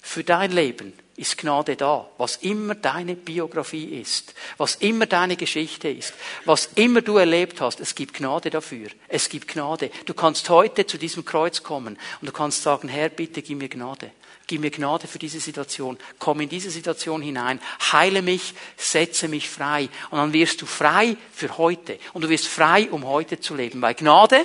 [0.00, 2.08] Für dein Leben ist Gnade da.
[2.16, 6.14] Was immer deine Biografie ist, was immer deine Geschichte ist,
[6.46, 8.88] was immer du erlebt hast, es gibt Gnade dafür.
[9.08, 9.90] Es gibt Gnade.
[10.06, 13.68] Du kannst heute zu diesem Kreuz kommen und du kannst sagen, Herr, bitte gib mir
[13.68, 14.12] Gnade.
[14.50, 15.96] Gib mir Gnade für diese Situation.
[16.18, 17.60] Komm in diese Situation hinein.
[17.92, 19.88] Heile mich, setze mich frei.
[20.10, 22.00] Und dann wirst du frei für heute.
[22.14, 23.80] Und du wirst frei, um heute zu leben.
[23.80, 24.44] Weil Gnade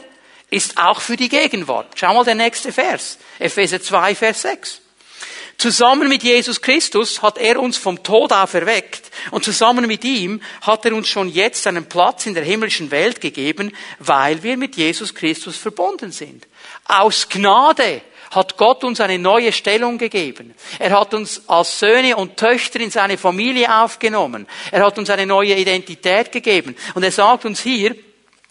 [0.51, 1.87] ist auch für die Gegenwart.
[1.95, 3.17] Schau mal der nächste Vers.
[3.39, 4.81] Epheser 2, Vers 6.
[5.57, 10.85] Zusammen mit Jesus Christus hat er uns vom Tod auferweckt und zusammen mit ihm hat
[10.85, 15.15] er uns schon jetzt einen Platz in der himmlischen Welt gegeben, weil wir mit Jesus
[15.15, 16.45] Christus verbunden sind.
[16.87, 20.53] Aus Gnade hat Gott uns eine neue Stellung gegeben.
[20.79, 24.47] Er hat uns als Söhne und Töchter in seine Familie aufgenommen.
[24.71, 26.75] Er hat uns eine neue Identität gegeben.
[26.93, 27.95] Und er sagt uns hier,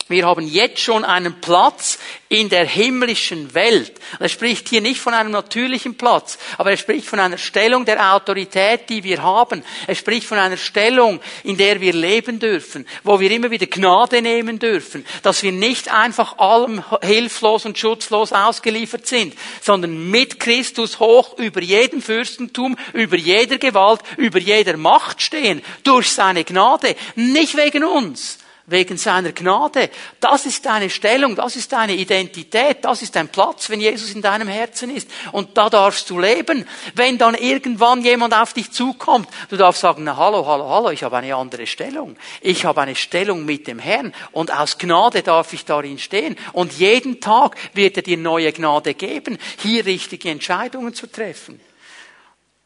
[0.09, 3.93] wir haben jetzt schon einen Platz in der himmlischen Welt.
[4.19, 8.13] Er spricht hier nicht von einem natürlichen Platz, aber er spricht von einer Stellung der
[8.13, 9.65] Autorität, die wir haben.
[9.87, 14.21] Er spricht von einer Stellung, in der wir leben dürfen, wo wir immer wieder Gnade
[14.21, 21.01] nehmen dürfen, dass wir nicht einfach allem hilflos und schutzlos ausgeliefert sind, sondern mit Christus
[21.01, 27.57] hoch über jedem Fürstentum, über jeder Gewalt, über jeder Macht stehen, durch seine Gnade, nicht
[27.57, 29.91] wegen uns, wegen seiner Gnade.
[30.21, 34.23] Das ist deine Stellung, das ist deine Identität, das ist dein Platz, wenn Jesus in
[34.23, 35.09] deinem Herzen ist.
[35.33, 36.67] Und da darfst du leben.
[36.95, 41.03] Wenn dann irgendwann jemand auf dich zukommt, du darfst sagen, na hallo, hallo, hallo, ich
[41.03, 42.17] habe eine andere Stellung.
[42.41, 46.37] Ich habe eine Stellung mit dem Herrn und aus Gnade darf ich darin stehen.
[46.53, 51.61] Und jeden Tag wird er dir neue Gnade geben, hier richtige Entscheidungen zu treffen.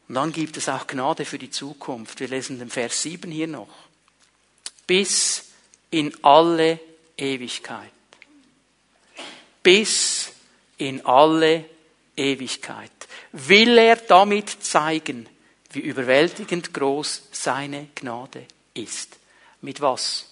[0.07, 2.19] Und dann gibt es auch Gnade für die Zukunft.
[2.19, 3.67] Wir lesen den Vers 7 hier noch.
[4.87, 5.48] Bis
[5.91, 6.79] in alle
[7.17, 7.91] Ewigkeit.
[9.63, 10.31] Bis
[10.77, 11.65] in alle
[12.15, 12.91] Ewigkeit.
[13.31, 15.27] Will er damit zeigen,
[15.71, 19.17] wie überwältigend groß seine Gnade ist.
[19.61, 20.25] Mit was?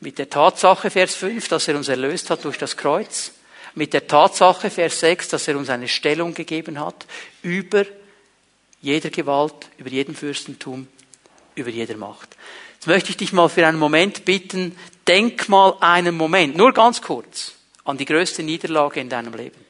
[0.00, 3.32] Mit der Tatsache, Vers 5, dass er uns erlöst hat durch das Kreuz.
[3.74, 7.06] Mit der Tatsache, Vers 6, dass er uns eine Stellung gegeben hat
[7.42, 7.86] über
[8.82, 10.86] jeder Gewalt, über jedem Fürstentum,
[11.54, 12.36] über jeder Macht.
[12.76, 17.02] Jetzt möchte ich dich mal für einen Moment bitten, denk mal einen Moment, nur ganz
[17.02, 17.52] kurz,
[17.84, 19.64] an die größte Niederlage in deinem Leben.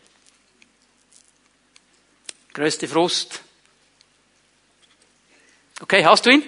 [2.53, 3.41] Größte Frust.
[5.81, 6.43] Okay, hast du ihn?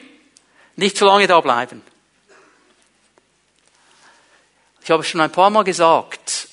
[0.76, 1.82] Nicht zu lange da bleiben.
[4.82, 6.48] Ich habe schon ein paar Mal gesagt,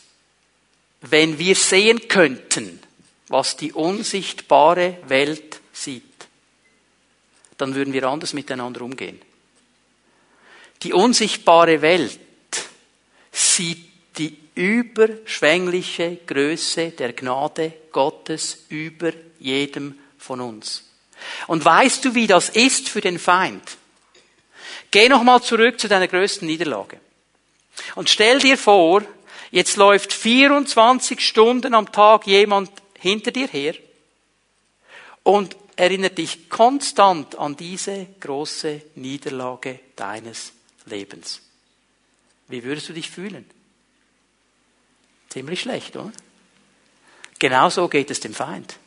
[0.99, 2.81] wenn wir sehen könnten,
[3.29, 6.03] was die unsichtbare Welt sieht,
[7.57, 9.21] dann würden wir anders miteinander umgehen.
[10.85, 12.19] Die unsichtbare Welt
[13.31, 20.83] sieht die überschwängliche Größe der Gnade Gottes über jedem von uns.
[21.47, 23.63] Und weißt du, wie das ist für den Feind?
[24.91, 26.99] Geh nochmal zurück zu deiner größten Niederlage.
[27.95, 29.01] Und stell dir vor,
[29.49, 32.69] jetzt läuft 24 Stunden am Tag jemand
[32.99, 33.73] hinter dir her
[35.23, 40.54] und erinnert dich konstant an diese große Niederlage deines
[40.85, 41.41] Lebens.
[42.47, 43.45] Wie würdest du dich fühlen?
[45.29, 46.11] Ziemlich schlecht, oder?
[47.39, 48.77] Genauso geht es dem Feind.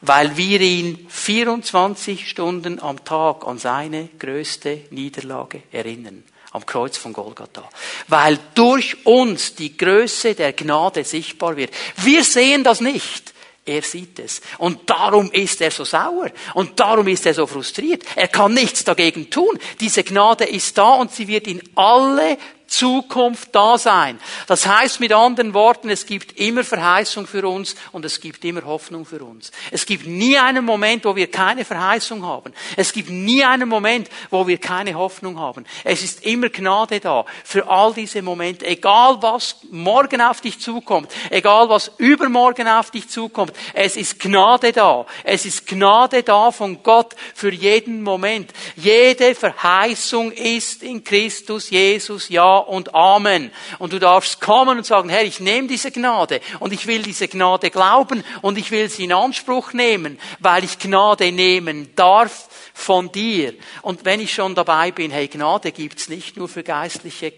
[0.00, 6.24] Weil wir ihn 24 Stunden am Tag an seine größte Niederlage erinnern.
[6.52, 7.68] Am Kreuz von Golgatha.
[8.08, 11.72] Weil durch uns die Größe der Gnade sichtbar wird.
[11.96, 13.34] Wir sehen das nicht.
[13.68, 14.40] Er sieht es.
[14.58, 16.30] Und darum ist er so sauer.
[16.54, 18.04] Und darum ist er so frustriert.
[18.14, 19.58] Er kann nichts dagegen tun.
[19.80, 24.18] Diese Gnade ist da und sie wird ihn alle Zukunft da sein.
[24.46, 28.64] Das heißt mit anderen Worten, es gibt immer Verheißung für uns und es gibt immer
[28.64, 29.52] Hoffnung für uns.
[29.70, 32.52] Es gibt nie einen Moment, wo wir keine Verheißung haben.
[32.76, 35.64] Es gibt nie einen Moment, wo wir keine Hoffnung haben.
[35.84, 38.66] Es ist immer Gnade da für all diese Momente.
[38.66, 44.72] Egal was morgen auf dich zukommt, egal was übermorgen auf dich zukommt, es ist Gnade
[44.72, 45.06] da.
[45.24, 48.50] Es ist Gnade da von Gott für jeden Moment.
[48.74, 53.50] Jede Verheißung ist in Christus Jesus Ja und Amen.
[53.78, 57.28] Und du darfst kommen und sagen, Herr, ich nehme diese Gnade und ich will diese
[57.28, 63.10] Gnade glauben und ich will sie in Anspruch nehmen, weil ich Gnade nehmen darf von
[63.12, 63.54] dir.
[63.82, 67.32] Und wenn ich schon dabei bin, hey, Gnade gibt's nicht nur für geistliche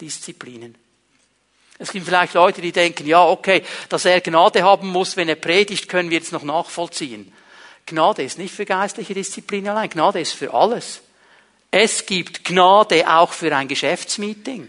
[0.00, 0.76] Disziplinen.
[1.78, 5.34] Es gibt vielleicht Leute, die denken, ja, okay, dass er Gnade haben muss, wenn er
[5.34, 7.32] predigt, können wir jetzt noch nachvollziehen.
[7.84, 11.02] Gnade ist nicht für geistliche Disziplinen allein, Gnade ist für alles.
[11.78, 14.66] Es gibt Gnade auch für ein Geschäftsmeeting.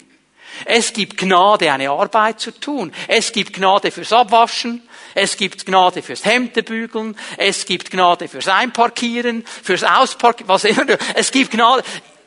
[0.65, 2.91] Es gibt Gnade, eine Arbeit zu tun.
[3.07, 4.81] Es gibt Gnade fürs Abwaschen.
[5.15, 7.17] Es gibt Gnade fürs Hemdebügeln.
[7.37, 10.97] Es gibt Gnade fürs Einparkieren, fürs Ausparkieren, was immer.
[11.15, 11.81] Es gibt Gnade.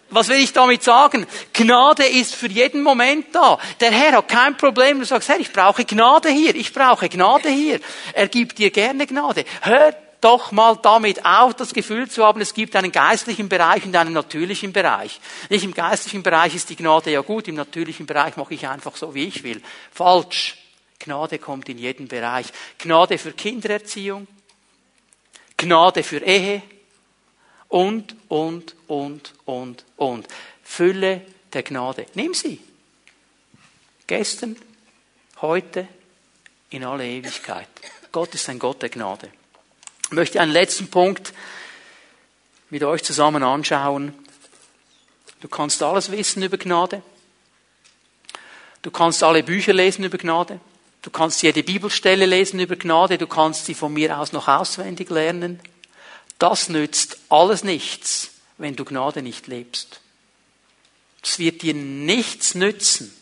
[0.09, 1.26] Was will ich damit sagen?
[1.53, 3.59] Gnade ist für jeden Moment da.
[3.81, 4.99] Der Herr hat kein Problem.
[5.01, 6.57] Du sagst, Herr, ich brauche Gnade hier.
[6.57, 7.81] Ich brauche Gnade hier.
[8.14, 9.45] Er gibt dir gerne Gnade.
[9.61, 13.97] Hört doch mal damit auf, das Gefühl zu haben, es gibt einen geistlichen Bereich und
[13.97, 15.21] einen natürlichen Bereich.
[15.49, 18.97] Nicht im geistlichen Bereich ist die Gnade ja gut, im natürlichen Bereich mache ich einfach
[18.97, 19.62] so, wie ich will.
[19.93, 20.57] Falsch.
[20.99, 22.47] Gnade kommt in jeden Bereich.
[22.79, 24.27] Gnade für Kindererziehung,
[25.57, 26.62] Gnade für Ehe
[27.68, 30.29] und, und, und, und, und.
[30.62, 32.07] Fülle der Gnade.
[32.14, 32.61] Nimm sie.
[34.07, 34.57] Gestern,
[35.41, 35.89] heute,
[36.71, 37.68] in alle Ewigkeit.
[38.12, 39.31] Gott ist ein Gott der Gnade.
[40.11, 41.32] Ich möchte einen letzten Punkt
[42.68, 44.12] mit euch zusammen anschauen.
[45.38, 47.00] Du kannst alles wissen über Gnade.
[48.82, 50.58] Du kannst alle Bücher lesen über Gnade.
[51.02, 53.18] Du kannst jede Bibelstelle lesen über Gnade.
[53.18, 55.61] Du kannst sie von mir aus noch auswendig lernen.
[56.40, 60.00] Das nützt alles nichts, wenn du Gnade nicht lebst.
[61.22, 63.14] Es wird dir nichts nützen,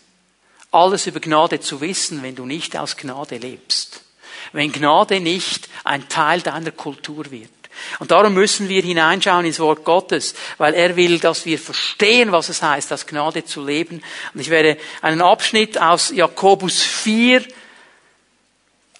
[0.70, 4.04] alles über Gnade zu wissen, wenn du nicht aus Gnade lebst
[4.52, 7.50] wenn Gnade nicht ein Teil deiner Kultur wird.
[7.98, 12.48] Und darum müssen wir hineinschauen ins Wort Gottes, weil er will, dass wir verstehen, was
[12.48, 14.02] es heißt, aus Gnade zu leben.
[14.34, 17.44] Und ich werde einen Abschnitt aus Jakobus 4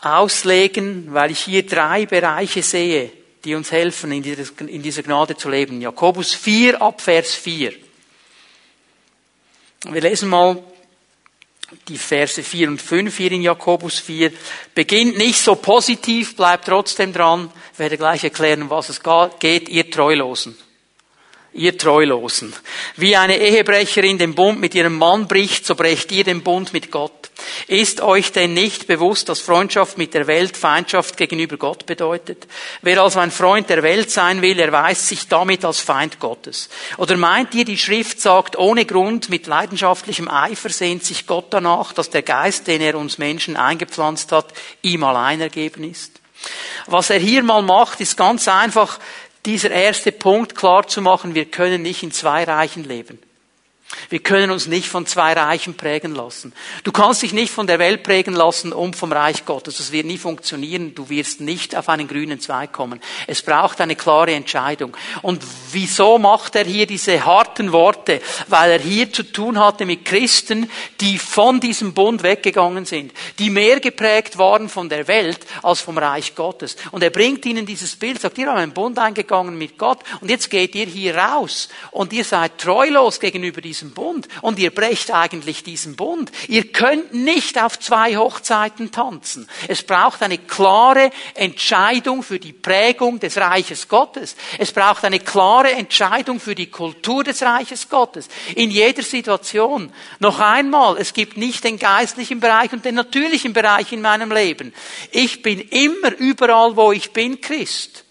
[0.01, 3.11] auslegen, weil ich hier drei Bereiche sehe,
[3.45, 5.81] die uns helfen, in dieser, Gnade zu leben.
[5.81, 7.73] Jakobus 4 ab Vers 4.
[9.85, 10.63] Wir lesen mal
[11.89, 14.33] die Verse 4 und 5 hier in Jakobus 4,
[14.75, 17.51] beginnt nicht so positiv, bleibt trotzdem dran.
[17.73, 19.01] Ich werde gleich erklären, was es
[19.39, 20.57] geht, ihr Treulosen.
[21.53, 22.55] Ihr Treulosen.
[22.97, 26.91] Wie eine Ehebrecherin den Bund mit ihrem Mann bricht, so brecht ihr den Bund mit
[26.91, 27.31] Gott.
[27.67, 32.47] Ist euch denn nicht bewusst, dass Freundschaft mit der Welt Feindschaft gegenüber Gott bedeutet?
[32.83, 36.69] Wer also ein Freund der Welt sein will, erweist sich damit als Feind Gottes.
[36.97, 41.93] Oder meint ihr, die Schrift sagt, ohne Grund, mit leidenschaftlichem Eifer sehnt sich Gott danach,
[41.93, 46.21] dass der Geist, den er uns Menschen eingepflanzt hat, ihm allein ergeben ist?
[46.87, 48.99] Was er hier mal macht, ist ganz einfach,
[49.47, 53.18] dieser erste Punkt klar zu machen, wir können nicht in zwei Reichen leben.
[54.11, 56.53] Wir können uns nicht von zwei Reichen prägen lassen.
[56.84, 59.78] Du kannst dich nicht von der Welt prägen lassen und vom Reich Gottes.
[59.78, 60.95] Das wird nie funktionieren.
[60.95, 63.01] Du wirst nicht auf einen grünen Zweig kommen.
[63.26, 64.97] Es braucht eine klare Entscheidung.
[65.22, 68.20] Und wieso macht er hier diese harten Worte?
[68.47, 70.70] Weil er hier zu tun hatte mit Christen,
[71.01, 75.99] die von diesem Bund weggegangen sind, die mehr geprägt waren von der Welt als vom
[75.99, 76.76] Reich Gottes.
[76.93, 80.30] Und er bringt ihnen dieses Bild, sagt, ihr habt einen Bund eingegangen mit Gott und
[80.30, 84.70] jetzt geht ihr hier raus und ihr seid treulos gegenüber diesem diesem Bund und ihr
[84.70, 86.30] brecht eigentlich diesen Bund.
[86.49, 89.49] Ihr könnt nicht auf zwei Hochzeiten tanzen.
[89.68, 94.36] Es braucht eine klare Entscheidung für die Prägung des Reiches Gottes.
[94.59, 98.28] Es braucht eine klare Entscheidung für die Kultur des Reiches Gottes.
[98.55, 99.93] In jeder Situation.
[100.18, 104.72] Noch einmal, es gibt nicht den geistlichen Bereich und den natürlichen Bereich in meinem Leben.
[105.11, 108.05] Ich bin immer überall, wo ich bin, Christ.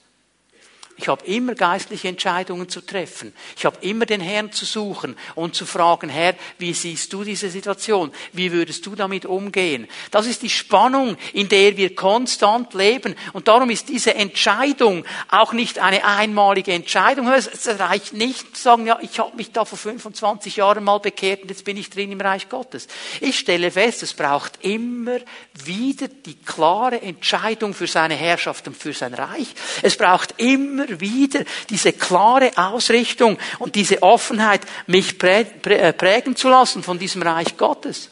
[0.99, 3.31] Ich habe immer geistliche Entscheidungen zu treffen.
[3.55, 7.51] Ich habe immer den Herrn zu suchen und zu fragen, Herr, wie siehst du diese
[7.51, 8.11] Situation?
[8.33, 9.87] Wie würdest du damit umgehen?
[10.09, 13.15] Das ist die Spannung, in der wir konstant leben.
[13.33, 17.31] Und darum ist diese Entscheidung auch nicht eine einmalige Entscheidung.
[17.31, 21.43] Es reicht nicht zu sagen, ja, ich habe mich da vor 25 Jahren mal bekehrt
[21.43, 22.87] und jetzt bin ich drin im Reich Gottes.
[23.21, 25.19] Ich stelle fest, es braucht immer
[25.63, 29.53] wieder die klare Entscheidung für seine Herrschaft und für sein Reich.
[29.83, 36.49] Es braucht immer immer wieder diese klare Ausrichtung und diese Offenheit, mich äh, prägen zu
[36.49, 38.09] lassen von diesem Reich Gottes.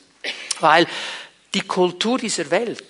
[0.59, 0.87] Weil
[1.53, 2.83] die Kultur dieser Welt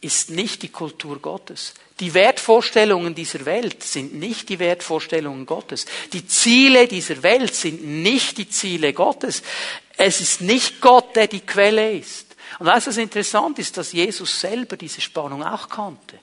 [0.00, 1.74] ist nicht die Kultur Gottes.
[2.00, 5.86] Die Wertvorstellungen dieser Welt sind nicht die Wertvorstellungen Gottes.
[6.12, 9.42] Die Ziele dieser Welt sind nicht die Ziele Gottes.
[9.96, 12.34] Es ist nicht Gott, der die Quelle ist.
[12.58, 16.18] Und weißt du, was interessant ist, dass Jesus selber diese Spannung auch kannte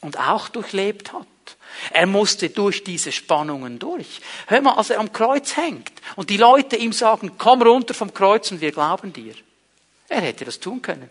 [0.00, 1.26] und auch durchlebt hat.
[1.92, 4.20] Er musste durch diese Spannungen durch.
[4.46, 8.12] Hör mal, als er am Kreuz hängt und die Leute ihm sagen, komm runter vom
[8.12, 9.34] Kreuz und wir glauben dir.
[10.08, 11.08] Er hätte das tun können.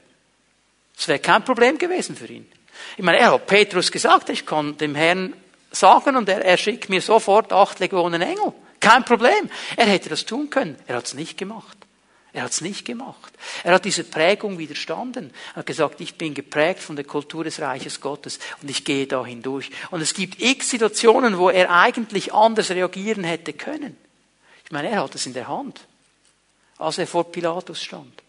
[0.98, 2.50] Es wäre kein Problem gewesen für ihn.
[2.98, 5.34] Ich meine, er hat Petrus gesagt, ich kann dem Herrn
[5.72, 8.54] sagen und er, er schickt mir sofort acht Legionen Engel.
[8.80, 9.50] Kein Problem.
[9.76, 10.78] Er hätte das tun können.
[10.88, 11.78] Er hat es nicht gemacht.
[12.32, 13.34] Er hat es nicht gemacht.
[13.64, 15.32] Er hat diese Prägung widerstanden.
[15.54, 19.08] Er hat gesagt, ich bin geprägt von der Kultur des Reiches Gottes und ich gehe
[19.08, 19.72] da hindurch.
[19.90, 23.98] Und es gibt x Situationen, wo er eigentlich anders reagieren hätte können.
[24.64, 25.82] Ich meine, er hat es in der Hand,
[26.78, 28.22] als er vor Pilatus stand.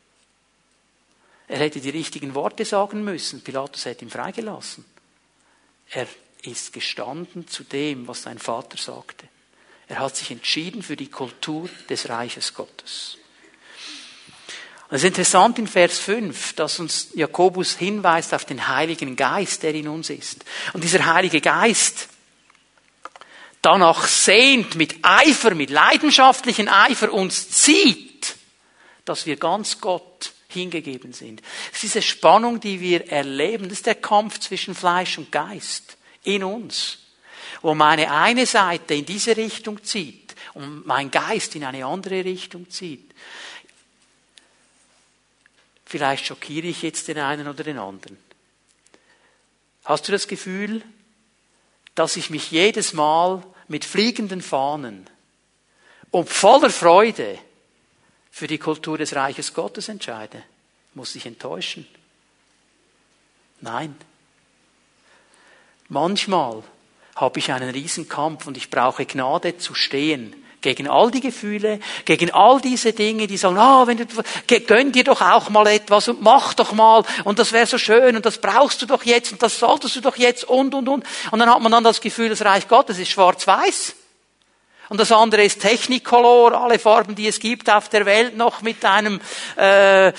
[1.47, 3.43] Er hätte die richtigen Worte sagen müssen.
[3.43, 4.85] Pilatus hätte ihn freigelassen.
[5.91, 6.07] Er
[6.43, 9.29] ist gestanden zu dem, was sein Vater sagte.
[9.89, 13.19] Er hat sich entschieden für die Kultur des Reiches Gottes.
[14.91, 19.73] Es ist interessant in Vers 5, dass uns Jakobus hinweist auf den Heiligen Geist, der
[19.73, 20.45] in uns ist.
[20.73, 22.09] Und dieser Heilige Geist
[23.63, 28.35] danach sehnt, mit Eifer, mit leidenschaftlichen Eifer uns zieht,
[29.05, 31.41] dass wir ganz Gott hingegeben sind.
[31.41, 33.65] Das ist diese Spannung, die wir erleben.
[33.65, 36.99] Das ist der Kampf zwischen Fleisch und Geist in uns.
[37.63, 42.69] Wo meine eine Seite in diese Richtung zieht und mein Geist in eine andere Richtung
[42.71, 43.13] zieht.
[45.91, 48.17] Vielleicht schockiere ich jetzt den einen oder den anderen.
[49.85, 50.85] Hast du das Gefühl,
[51.97, 55.11] dass ich mich jedes Mal mit fliegenden Fahnen
[56.13, 57.41] und voller Freude
[58.31, 60.45] für die Kultur des Reiches Gottes entscheide,
[60.95, 61.89] muss ich enttäuschen.
[63.61, 63.97] Nein.
[65.89, 66.63] Manchmal
[67.17, 72.31] habe ich einen Riesenkampf und ich brauche Gnade zu stehen gegen all die Gefühle, gegen
[72.33, 74.07] all diese Dinge, die sagen, ah, wenn du,
[74.67, 78.17] gönn dir doch auch mal etwas und mach doch mal und das wäre so schön
[78.17, 81.05] und das brauchst du doch jetzt und das solltest du doch jetzt und und und.
[81.31, 83.95] Und dann hat man dann das Gefühl, das Reich Gottes ist schwarz-weiß.
[84.91, 88.85] Und das andere ist Technicolor, alle Farben, die es gibt auf der Welt, noch mit
[88.85, 89.21] einem
[89.57, 90.13] äh, äh,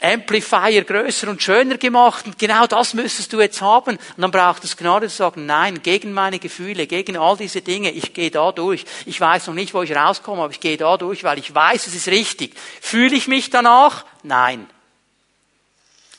[0.00, 2.26] Amplifier größer und schöner gemacht.
[2.26, 3.96] Und genau das müsstest du jetzt haben.
[3.96, 7.90] Und dann braucht es Gnade zu sagen, nein, gegen meine Gefühle, gegen all diese Dinge,
[7.90, 8.84] ich gehe da durch.
[9.06, 11.86] Ich weiß noch nicht, wo ich rauskomme, aber ich gehe da durch, weil ich weiß,
[11.86, 12.54] es ist richtig.
[12.80, 14.04] Fühle ich mich danach?
[14.22, 14.68] Nein.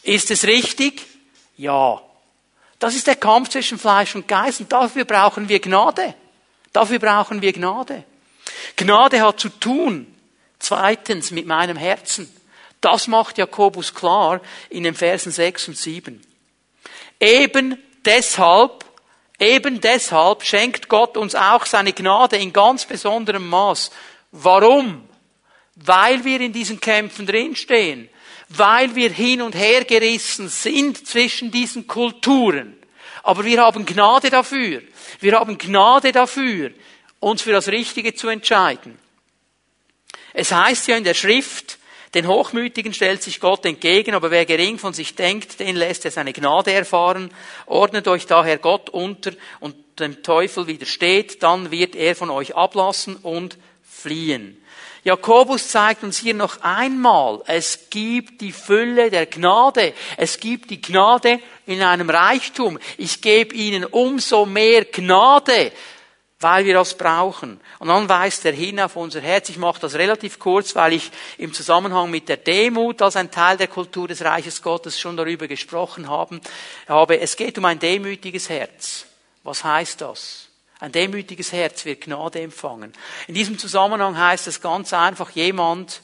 [0.03, 1.05] Ist es richtig?
[1.57, 2.01] Ja.
[2.79, 6.15] Das ist der Kampf zwischen Fleisch und Geist und dafür brauchen wir Gnade.
[6.71, 8.03] Dafür brauchen wir Gnade.
[8.75, 10.07] Gnade hat zu tun,
[10.59, 12.33] zweitens, mit meinem Herzen.
[12.81, 16.21] Das macht Jakobus klar in den Versen 6 und 7.
[17.19, 18.85] Eben deshalb,
[19.37, 23.91] eben deshalb schenkt Gott uns auch seine Gnade in ganz besonderem Maß.
[24.31, 25.07] Warum?
[25.75, 28.09] Weil wir in diesen Kämpfen drinstehen.
[28.47, 32.77] Weil wir hin und her gerissen sind zwischen diesen Kulturen.
[33.23, 34.81] Aber wir haben Gnade dafür.
[35.19, 36.71] Wir haben Gnade dafür,
[37.19, 38.97] uns für das Richtige zu entscheiden.
[40.33, 41.78] Es heißt ja in der Schrift,
[42.13, 46.11] den Hochmütigen stellt sich Gott entgegen, aber wer gering von sich denkt, den lässt er
[46.11, 47.29] seine Gnade erfahren.
[47.67, 53.17] Ordnet euch daher Gott unter und dem Teufel widersteht, dann wird er von euch ablassen
[53.17, 54.59] und fliehen.
[55.03, 59.93] Jakobus zeigt uns hier noch einmal, es gibt die Fülle der Gnade.
[60.17, 62.77] Es gibt die Gnade in einem Reichtum.
[62.97, 65.71] Ich gebe ihnen umso mehr Gnade,
[66.39, 67.59] weil wir das brauchen.
[67.79, 69.49] Und dann weist er hin auf unser Herz.
[69.49, 73.57] Ich mache das relativ kurz, weil ich im Zusammenhang mit der Demut als ein Teil
[73.57, 76.39] der Kultur des Reiches Gottes schon darüber gesprochen habe.
[77.19, 79.05] Es geht um ein demütiges Herz.
[79.43, 80.47] Was heißt das?
[80.79, 82.93] Ein demütiges Herz wird Gnade empfangen.
[83.27, 86.01] In diesem Zusammenhang heißt es ganz einfach jemand,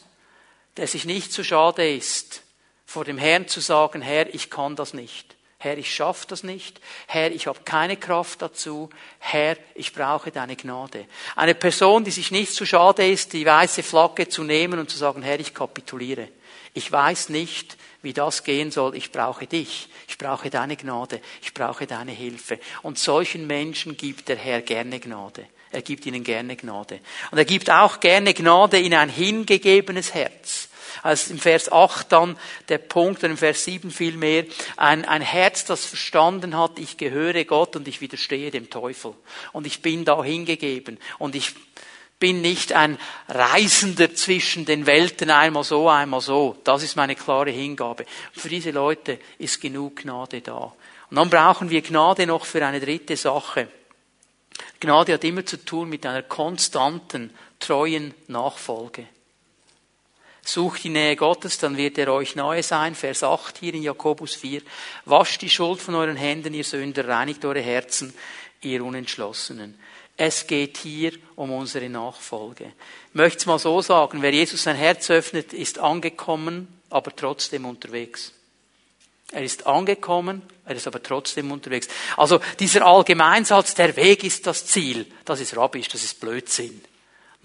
[0.76, 2.42] der sich nicht zu schade ist,
[2.86, 5.36] vor dem Herrn zu sagen, Herr, ich kann das nicht.
[5.58, 6.80] Herr, ich schaffe das nicht.
[7.08, 8.90] Herr, ich habe keine Kraft dazu.
[9.20, 11.06] Herr, ich brauche deine Gnade.
[11.36, 14.98] Eine Person, die sich nicht zu schade ist, die weiße Flagge zu nehmen und zu
[14.98, 16.28] sagen, Herr, ich kapituliere.
[16.74, 18.96] Ich weiß nicht, wie das gehen soll.
[18.96, 19.88] Ich brauche dich.
[20.08, 21.22] Ich brauche deine Gnade.
[21.42, 22.60] Ich brauche deine Hilfe.
[22.84, 25.48] Und solchen Menschen gibt der Herr gerne Gnade.
[25.72, 27.00] Er gibt ihnen gerne Gnade.
[27.32, 30.70] Und er gibt auch gerne Gnade in ein hingegebenes Herz.
[31.06, 32.36] Als im Vers 8 dann
[32.68, 34.46] der Punkt, und im Vers 7 vielmehr,
[34.76, 39.14] ein, ein Herz, das verstanden hat, ich gehöre Gott und ich widerstehe dem Teufel.
[39.54, 40.98] Und ich bin da hingegeben.
[41.20, 41.54] Und ich
[42.18, 42.98] bin nicht ein
[43.30, 46.58] Reisender zwischen den Welten, einmal so, einmal so.
[46.64, 48.06] Das ist meine klare Hingabe.
[48.34, 50.74] für diese Leute ist genug Gnade da.
[51.12, 53.68] Und dann brauchen wir Gnade noch für eine dritte Sache.
[54.80, 57.30] Gnade hat immer zu tun mit einer konstanten,
[57.60, 59.08] treuen Nachfolge.
[60.48, 62.94] Sucht die Nähe Gottes, dann wird er euch nahe sein.
[62.94, 64.62] Vers 8 hier in Jakobus 4.
[65.06, 68.14] Wascht die Schuld von euren Händen, ihr Sünder, reinigt eure Herzen,
[68.62, 69.80] ihr Unentschlossenen.
[70.16, 72.66] Es geht hier um unsere Nachfolge.
[73.10, 77.66] Ich möchte es mal so sagen, wer Jesus sein Herz öffnet, ist angekommen, aber trotzdem
[77.66, 78.32] unterwegs.
[79.32, 81.88] Er ist angekommen, er ist aber trotzdem unterwegs.
[82.18, 86.82] Also dieser Allgemeinsatz, der Weg ist das Ziel, das ist Rabbisch, das ist Blödsinn.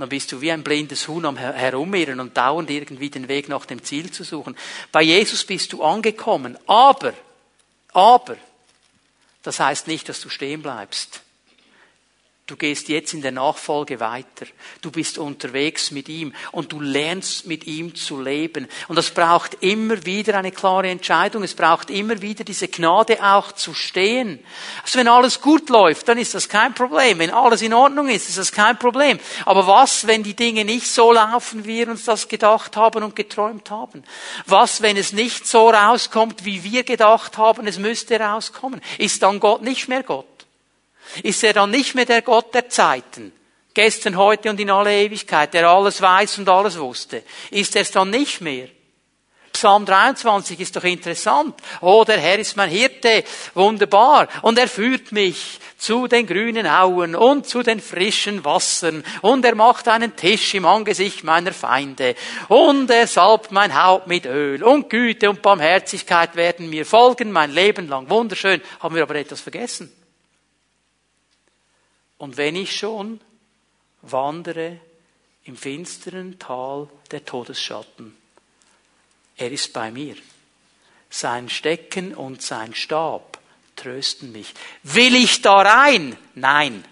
[0.00, 3.66] Dann bist du wie ein blindes Huhn am Herumirren und dauernd irgendwie den Weg nach
[3.66, 4.56] dem Ziel zu suchen.
[4.92, 7.14] Bei Jesus bist du angekommen, aber,
[7.92, 8.36] aber,
[9.42, 11.22] das heißt nicht, dass du stehen bleibst.
[12.50, 14.44] Du gehst jetzt in der Nachfolge weiter.
[14.80, 18.66] Du bist unterwegs mit ihm und du lernst mit ihm zu leben.
[18.88, 21.44] Und das braucht immer wieder eine klare Entscheidung.
[21.44, 24.40] Es braucht immer wieder diese Gnade auch zu stehen.
[24.82, 27.20] Also wenn alles gut läuft, dann ist das kein Problem.
[27.20, 29.20] Wenn alles in Ordnung ist, ist das kein Problem.
[29.44, 33.14] Aber was, wenn die Dinge nicht so laufen, wie wir uns das gedacht haben und
[33.14, 34.02] geträumt haben?
[34.46, 38.80] Was, wenn es nicht so rauskommt, wie wir gedacht haben, es müsste rauskommen?
[38.98, 40.26] Ist dann Gott nicht mehr Gott?
[41.22, 43.32] Ist er dann nicht mehr der Gott der Zeiten?
[43.72, 47.22] Gestern, heute und in alle Ewigkeit, der alles weiß und alles wusste.
[47.50, 48.68] Ist er es dann nicht mehr?
[49.52, 51.54] Psalm 23 ist doch interessant.
[51.80, 54.28] Oh, der Herr ist mein Hirte, wunderbar.
[54.42, 59.04] Und er führt mich zu den grünen Auen und zu den frischen Wassern.
[59.22, 62.14] Und er macht einen Tisch im Angesicht meiner Feinde.
[62.48, 64.62] Und er salbt mein Haupt mit Öl.
[64.62, 68.08] Und Güte und Barmherzigkeit werden mir folgen mein Leben lang.
[68.08, 68.62] Wunderschön.
[68.80, 69.92] Haben wir aber etwas vergessen.
[72.20, 73.18] Und wenn ich schon
[74.02, 74.78] wandere
[75.44, 78.14] im finsteren Tal der Todesschatten,
[79.38, 80.16] er ist bei mir.
[81.08, 83.38] Sein Stecken und sein Stab
[83.74, 84.52] trösten mich.
[84.82, 86.14] Will ich da rein?
[86.34, 86.84] Nein.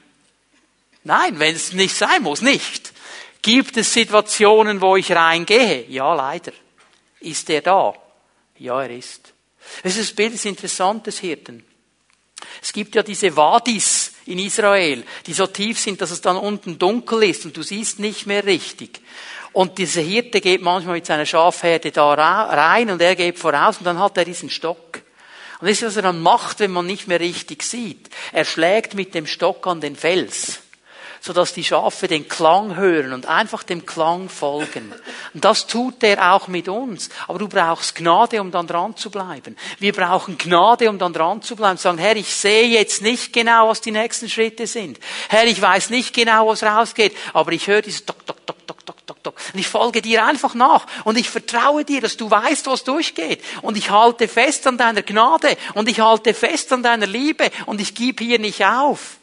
[1.05, 2.95] Nein, wenn es nicht sein muss, nicht.
[3.43, 5.85] Gibt es Situationen, wo ich reingehe?
[5.89, 6.53] Ja, leider.
[7.21, 7.93] Ist er da?
[8.57, 9.35] Ja, er ist.
[9.83, 11.67] Das Bild des Interessanten Hirten.
[12.63, 16.79] Es gibt ja diese Wadis in Israel, die so tief sind, dass es dann unten
[16.79, 19.01] dunkel ist und du siehst nicht mehr richtig.
[19.53, 23.85] Und dieser Hirte geht manchmal mit seiner Schafherde da rein und er geht voraus und
[23.85, 25.03] dann hat er diesen Stock.
[25.61, 28.11] Und das ist, was er dann macht, wenn man nicht mehr richtig sieht.
[28.33, 30.61] Er schlägt mit dem Stock an den Fels
[31.21, 34.93] sodass die Schafe den Klang hören und einfach dem Klang folgen.
[35.35, 37.11] Und das tut er auch mit uns.
[37.27, 39.57] Aber du brauchst Gnade, um dann dran zu bleiben.
[39.79, 41.79] Wir brauchen Gnade, um dann dran zu bleiben.
[41.79, 44.99] Sagen, Herr, ich sehe jetzt nicht genau, was die nächsten Schritte sind.
[45.29, 48.87] Herr, ich weiß nicht genau, was rausgeht, aber ich höre dieses Tok, Tok, Tok, Tok,
[48.87, 49.35] Tok, Tok, Tok.
[49.53, 50.87] Und ich folge dir einfach nach.
[51.05, 53.43] Und ich vertraue dir, dass du weißt, was durchgeht.
[53.63, 55.57] Und ich halte fest an deiner Gnade.
[55.75, 57.51] Und ich halte fest an deiner Liebe.
[57.67, 59.18] Und ich gebe hier nicht auf.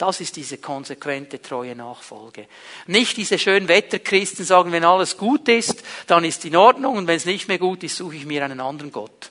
[0.00, 2.46] Das ist diese konsequente, treue Nachfolge.
[2.86, 7.18] Nicht diese schönen Wetterchristen sagen, wenn alles gut ist, dann ist in Ordnung und wenn
[7.18, 9.30] es nicht mehr gut ist, suche ich mir einen anderen Gott.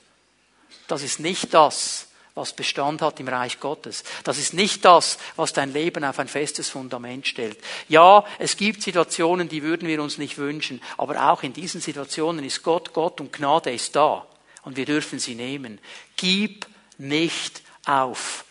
[0.86, 2.06] Das ist nicht das,
[2.36, 4.04] was Bestand hat im Reich Gottes.
[4.22, 7.58] Das ist nicht das, was dein Leben auf ein festes Fundament stellt.
[7.88, 12.44] Ja, es gibt Situationen, die würden wir uns nicht wünschen, aber auch in diesen Situationen
[12.44, 14.24] ist Gott Gott und Gnade ist da
[14.62, 15.80] und wir dürfen sie nehmen.
[16.14, 16.64] Gib
[16.96, 18.44] nicht auf.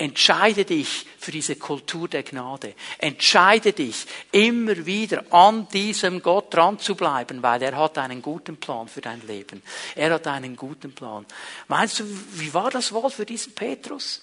[0.00, 2.74] Entscheide dich für diese Kultur der Gnade.
[2.96, 8.56] Entscheide dich, immer wieder an diesem Gott dran zu bleiben, weil er hat einen guten
[8.56, 9.62] Plan für dein Leben.
[9.94, 11.26] Er hat einen guten Plan.
[11.68, 14.22] Meinst du, wie war das wohl für diesen Petrus?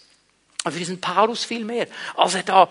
[0.63, 1.87] Für diesen Paulus vielmehr?
[2.15, 2.67] Als er da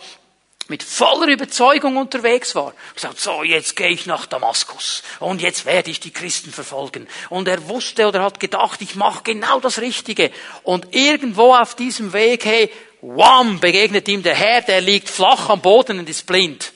[0.68, 2.74] mit voller Überzeugung unterwegs war.
[2.94, 7.06] Gesagt, so, jetzt gehe ich nach Damaskus und jetzt werde ich die Christen verfolgen.
[7.30, 10.30] Und er wusste oder hat gedacht, ich mache genau das Richtige.
[10.62, 15.60] Und irgendwo auf diesem Weg, hey, wham, begegnet ihm der Herr, der liegt flach am
[15.60, 16.72] Boden und ist blind.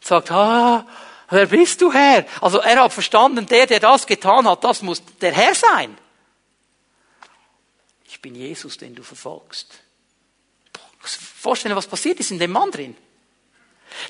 [0.00, 0.86] Sagt, ah,
[1.30, 2.26] wer bist du Herr?
[2.40, 5.96] Also er hat verstanden, der, der das getan hat, das muss der Herr sein.
[8.06, 9.80] Ich bin Jesus, den du verfolgst
[11.00, 12.96] vorstellen, was passiert ist in dem Mann drin.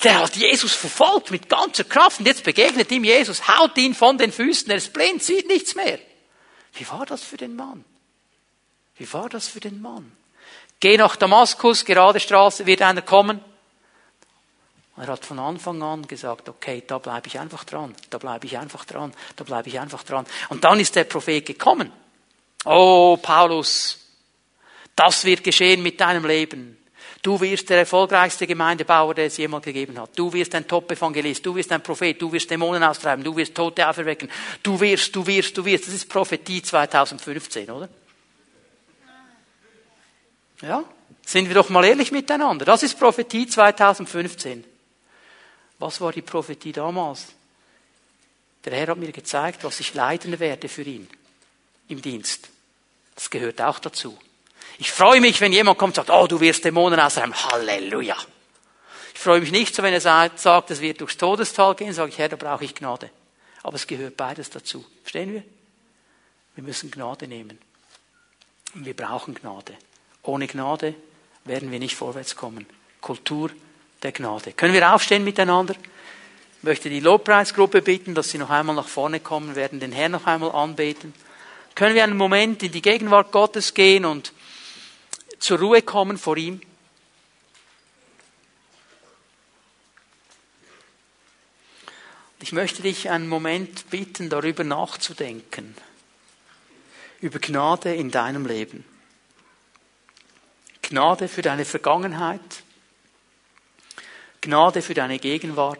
[0.05, 4.19] Der hat Jesus verfolgt mit ganzer Kraft und jetzt begegnet ihm Jesus, haut ihn von
[4.19, 5.99] den Füßen, er ist blind, sieht nichts mehr.
[6.75, 7.85] Wie war das für den Mann?
[8.97, 10.13] Wie war das für den Mann?
[10.79, 13.43] Geh nach Damaskus, gerade Straße, wird einer kommen.
[14.97, 18.59] Er hat von Anfang an gesagt, okay, da bleibe ich einfach dran, da bleibe ich
[18.59, 20.27] einfach dran, da bleibe ich einfach dran.
[20.51, 21.91] Und dann ist der Prophet gekommen.
[22.67, 23.99] Oh, Paulus,
[24.95, 26.80] das wird geschehen mit deinem Leben.
[27.23, 30.11] Du wirst der erfolgreichste Gemeindebauer, der es jemals gegeben hat.
[30.17, 31.45] Du wirst ein Top-Evangelist.
[31.45, 32.21] Du wirst ein Prophet.
[32.21, 33.23] Du wirst Dämonen austreiben.
[33.23, 34.31] Du wirst Tote auferwecken.
[34.63, 35.87] Du wirst, du wirst, du wirst.
[35.87, 37.89] Das ist Prophetie 2015, oder?
[40.63, 40.85] Ja?
[41.27, 42.65] Sind wir doch mal ehrlich miteinander.
[42.65, 44.65] Das ist Prophetie 2015.
[45.79, 47.29] Was war die Prophetie damals?
[48.65, 51.09] Der Herr hat mir gezeigt, was ich leiden werde für ihn
[51.89, 52.49] im Dienst.
[53.15, 54.19] Das gehört auch dazu.
[54.81, 57.35] Ich freue mich, wenn jemand kommt und sagt, oh, du wirst Dämonen ausreiben.
[57.35, 58.17] Halleluja.
[59.13, 62.17] Ich freue mich nicht so, wenn er sagt, es wird durchs Todestal gehen, sage ich,
[62.17, 63.11] Herr, da brauche ich Gnade.
[63.63, 64.83] Aber es gehört beides dazu.
[65.03, 65.43] Verstehen wir?
[66.55, 67.59] Wir müssen Gnade nehmen.
[68.75, 69.75] Und wir brauchen Gnade.
[70.23, 70.95] Ohne Gnade
[71.45, 72.65] werden wir nicht vorwärts kommen.
[73.03, 73.51] Kultur
[74.03, 74.53] der Gnade.
[74.53, 75.75] Können wir aufstehen miteinander?
[76.57, 80.13] Ich möchte die Lobpreisgruppe bitten, dass sie noch einmal nach vorne kommen, werden den Herrn
[80.13, 81.13] noch einmal anbeten.
[81.75, 84.33] Können wir einen Moment in die Gegenwart Gottes gehen und
[85.41, 86.61] zur Ruhe kommen vor ihm?
[92.43, 95.75] Ich möchte dich einen Moment bitten, darüber nachzudenken,
[97.21, 98.85] über Gnade in deinem Leben.
[100.83, 102.63] Gnade für deine Vergangenheit,
[104.41, 105.79] Gnade für deine Gegenwart,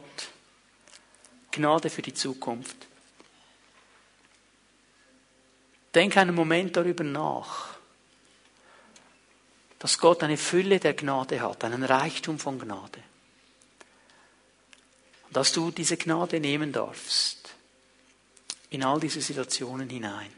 [1.51, 2.77] Gnade für die Zukunft.
[5.95, 7.80] Denk einen Moment darüber nach
[9.81, 13.03] dass Gott eine Fülle der Gnade hat, einen Reichtum von Gnade.
[15.27, 17.55] Und dass du diese Gnade nehmen darfst
[18.69, 20.33] in all diese Situationen hinein.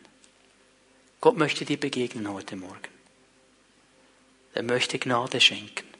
[1.21, 2.89] Gott möchte dir begegnen heute Morgen.
[4.55, 5.92] Er möchte Gnade schenken.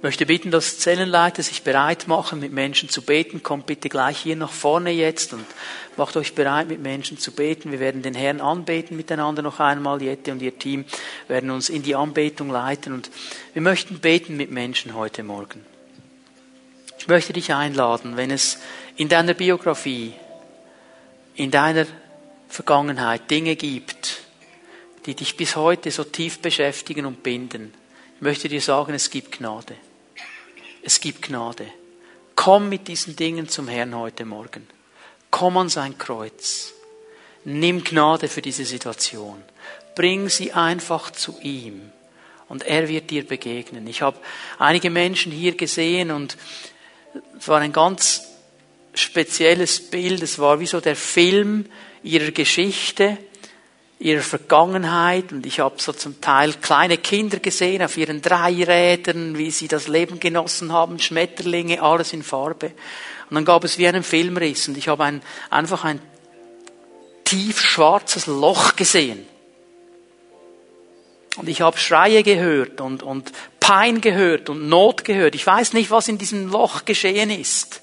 [0.00, 3.42] Ich möchte bitten, dass Zellenleiter sich bereit machen, mit Menschen zu beten.
[3.42, 5.44] Kommt bitte gleich hier nach vorne jetzt und
[5.98, 7.70] macht euch bereit, mit Menschen zu beten.
[7.70, 10.00] Wir werden den Herrn anbeten miteinander noch einmal.
[10.00, 10.86] Jette und ihr Team
[11.28, 13.10] werden uns in die Anbetung leiten und
[13.52, 15.66] wir möchten beten mit Menschen heute Morgen.
[16.98, 18.58] Ich möchte dich einladen, wenn es
[18.96, 20.14] in deiner Biografie,
[21.34, 21.84] in deiner
[22.48, 24.22] Vergangenheit Dinge gibt,
[25.04, 27.74] die dich bis heute so tief beschäftigen und binden.
[28.16, 29.76] Ich möchte dir sagen, es gibt Gnade.
[30.82, 31.66] Es gibt Gnade.
[32.34, 34.66] Komm mit diesen Dingen zum Herrn heute Morgen.
[35.30, 36.72] Komm an sein Kreuz.
[37.44, 39.42] Nimm Gnade für diese Situation.
[39.94, 41.92] Bring sie einfach zu ihm.
[42.48, 43.86] Und er wird dir begegnen.
[43.86, 44.18] Ich habe
[44.58, 46.36] einige Menschen hier gesehen und
[47.38, 48.22] es war ein ganz
[48.94, 50.22] spezielles Bild.
[50.22, 51.66] Es war wie so der Film
[52.02, 53.18] ihrer Geschichte
[54.00, 59.50] ihrer Vergangenheit und ich habe so zum Teil kleine Kinder gesehen auf ihren Dreirädern, wie
[59.50, 62.72] sie das Leben genossen haben, Schmetterlinge, alles in Farbe.
[63.28, 65.20] Und dann gab es wie einen Filmriss und ich habe ein,
[65.50, 66.00] einfach ein
[67.24, 69.26] tief schwarzes Loch gesehen.
[71.36, 73.30] Und ich habe Schreie gehört und, und
[73.60, 75.34] Pein gehört und Not gehört.
[75.34, 77.82] Ich weiß nicht, was in diesem Loch geschehen ist.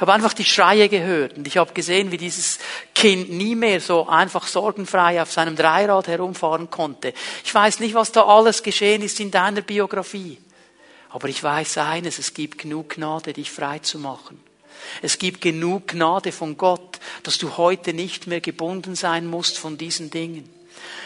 [0.00, 2.58] Ich habe einfach die Schreie gehört und ich habe gesehen, wie dieses
[2.94, 7.12] Kind nie mehr so einfach sorgenfrei auf seinem Dreirad herumfahren konnte.
[7.44, 10.38] Ich weiß nicht, was da alles geschehen ist in deiner Biografie.
[11.10, 14.40] Aber ich weiß eines, es gibt genug Gnade, dich frei zu machen.
[15.02, 19.76] Es gibt genug Gnade von Gott, dass du heute nicht mehr gebunden sein musst von
[19.76, 20.48] diesen Dingen.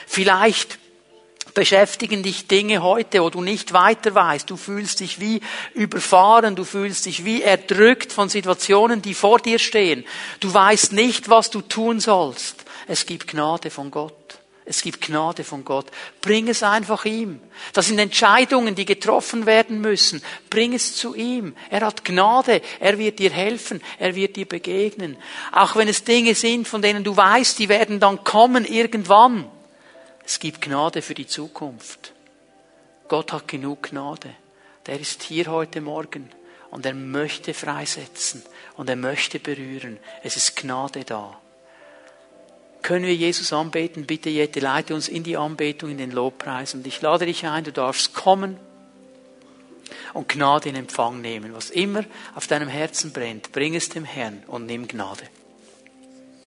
[0.06, 0.78] Vielleicht
[1.54, 4.50] beschäftigen dich Dinge heute, wo du nicht weiter weißt.
[4.50, 5.40] Du fühlst dich wie
[5.72, 10.04] überfahren, du fühlst dich wie erdrückt von Situationen, die vor dir stehen.
[10.40, 12.64] Du weißt nicht, was du tun sollst.
[12.86, 14.14] Es gibt Gnade von Gott.
[14.66, 15.86] Es gibt Gnade von Gott.
[16.22, 17.40] Bring es einfach ihm.
[17.74, 20.22] Das sind Entscheidungen, die getroffen werden müssen.
[20.48, 21.54] Bring es zu ihm.
[21.68, 22.62] Er hat Gnade.
[22.80, 23.82] Er wird dir helfen.
[23.98, 25.18] Er wird dir begegnen.
[25.52, 29.50] Auch wenn es Dinge sind, von denen du weißt, die werden dann kommen irgendwann.
[30.24, 32.12] Es gibt Gnade für die Zukunft.
[33.08, 34.30] Gott hat genug Gnade.
[34.86, 36.30] Der ist hier heute Morgen
[36.70, 38.42] und er möchte freisetzen
[38.76, 39.98] und er möchte berühren.
[40.22, 41.38] Es ist Gnade da.
[42.82, 44.06] Können wir Jesus anbeten?
[44.06, 46.74] Bitte, Jette, leite uns in die Anbetung, in den Lobpreis.
[46.74, 48.58] Und ich lade dich ein, du darfst kommen
[50.12, 51.54] und Gnade in Empfang nehmen.
[51.54, 52.04] Was immer
[52.34, 55.24] auf deinem Herzen brennt, bring es dem Herrn und nimm Gnade.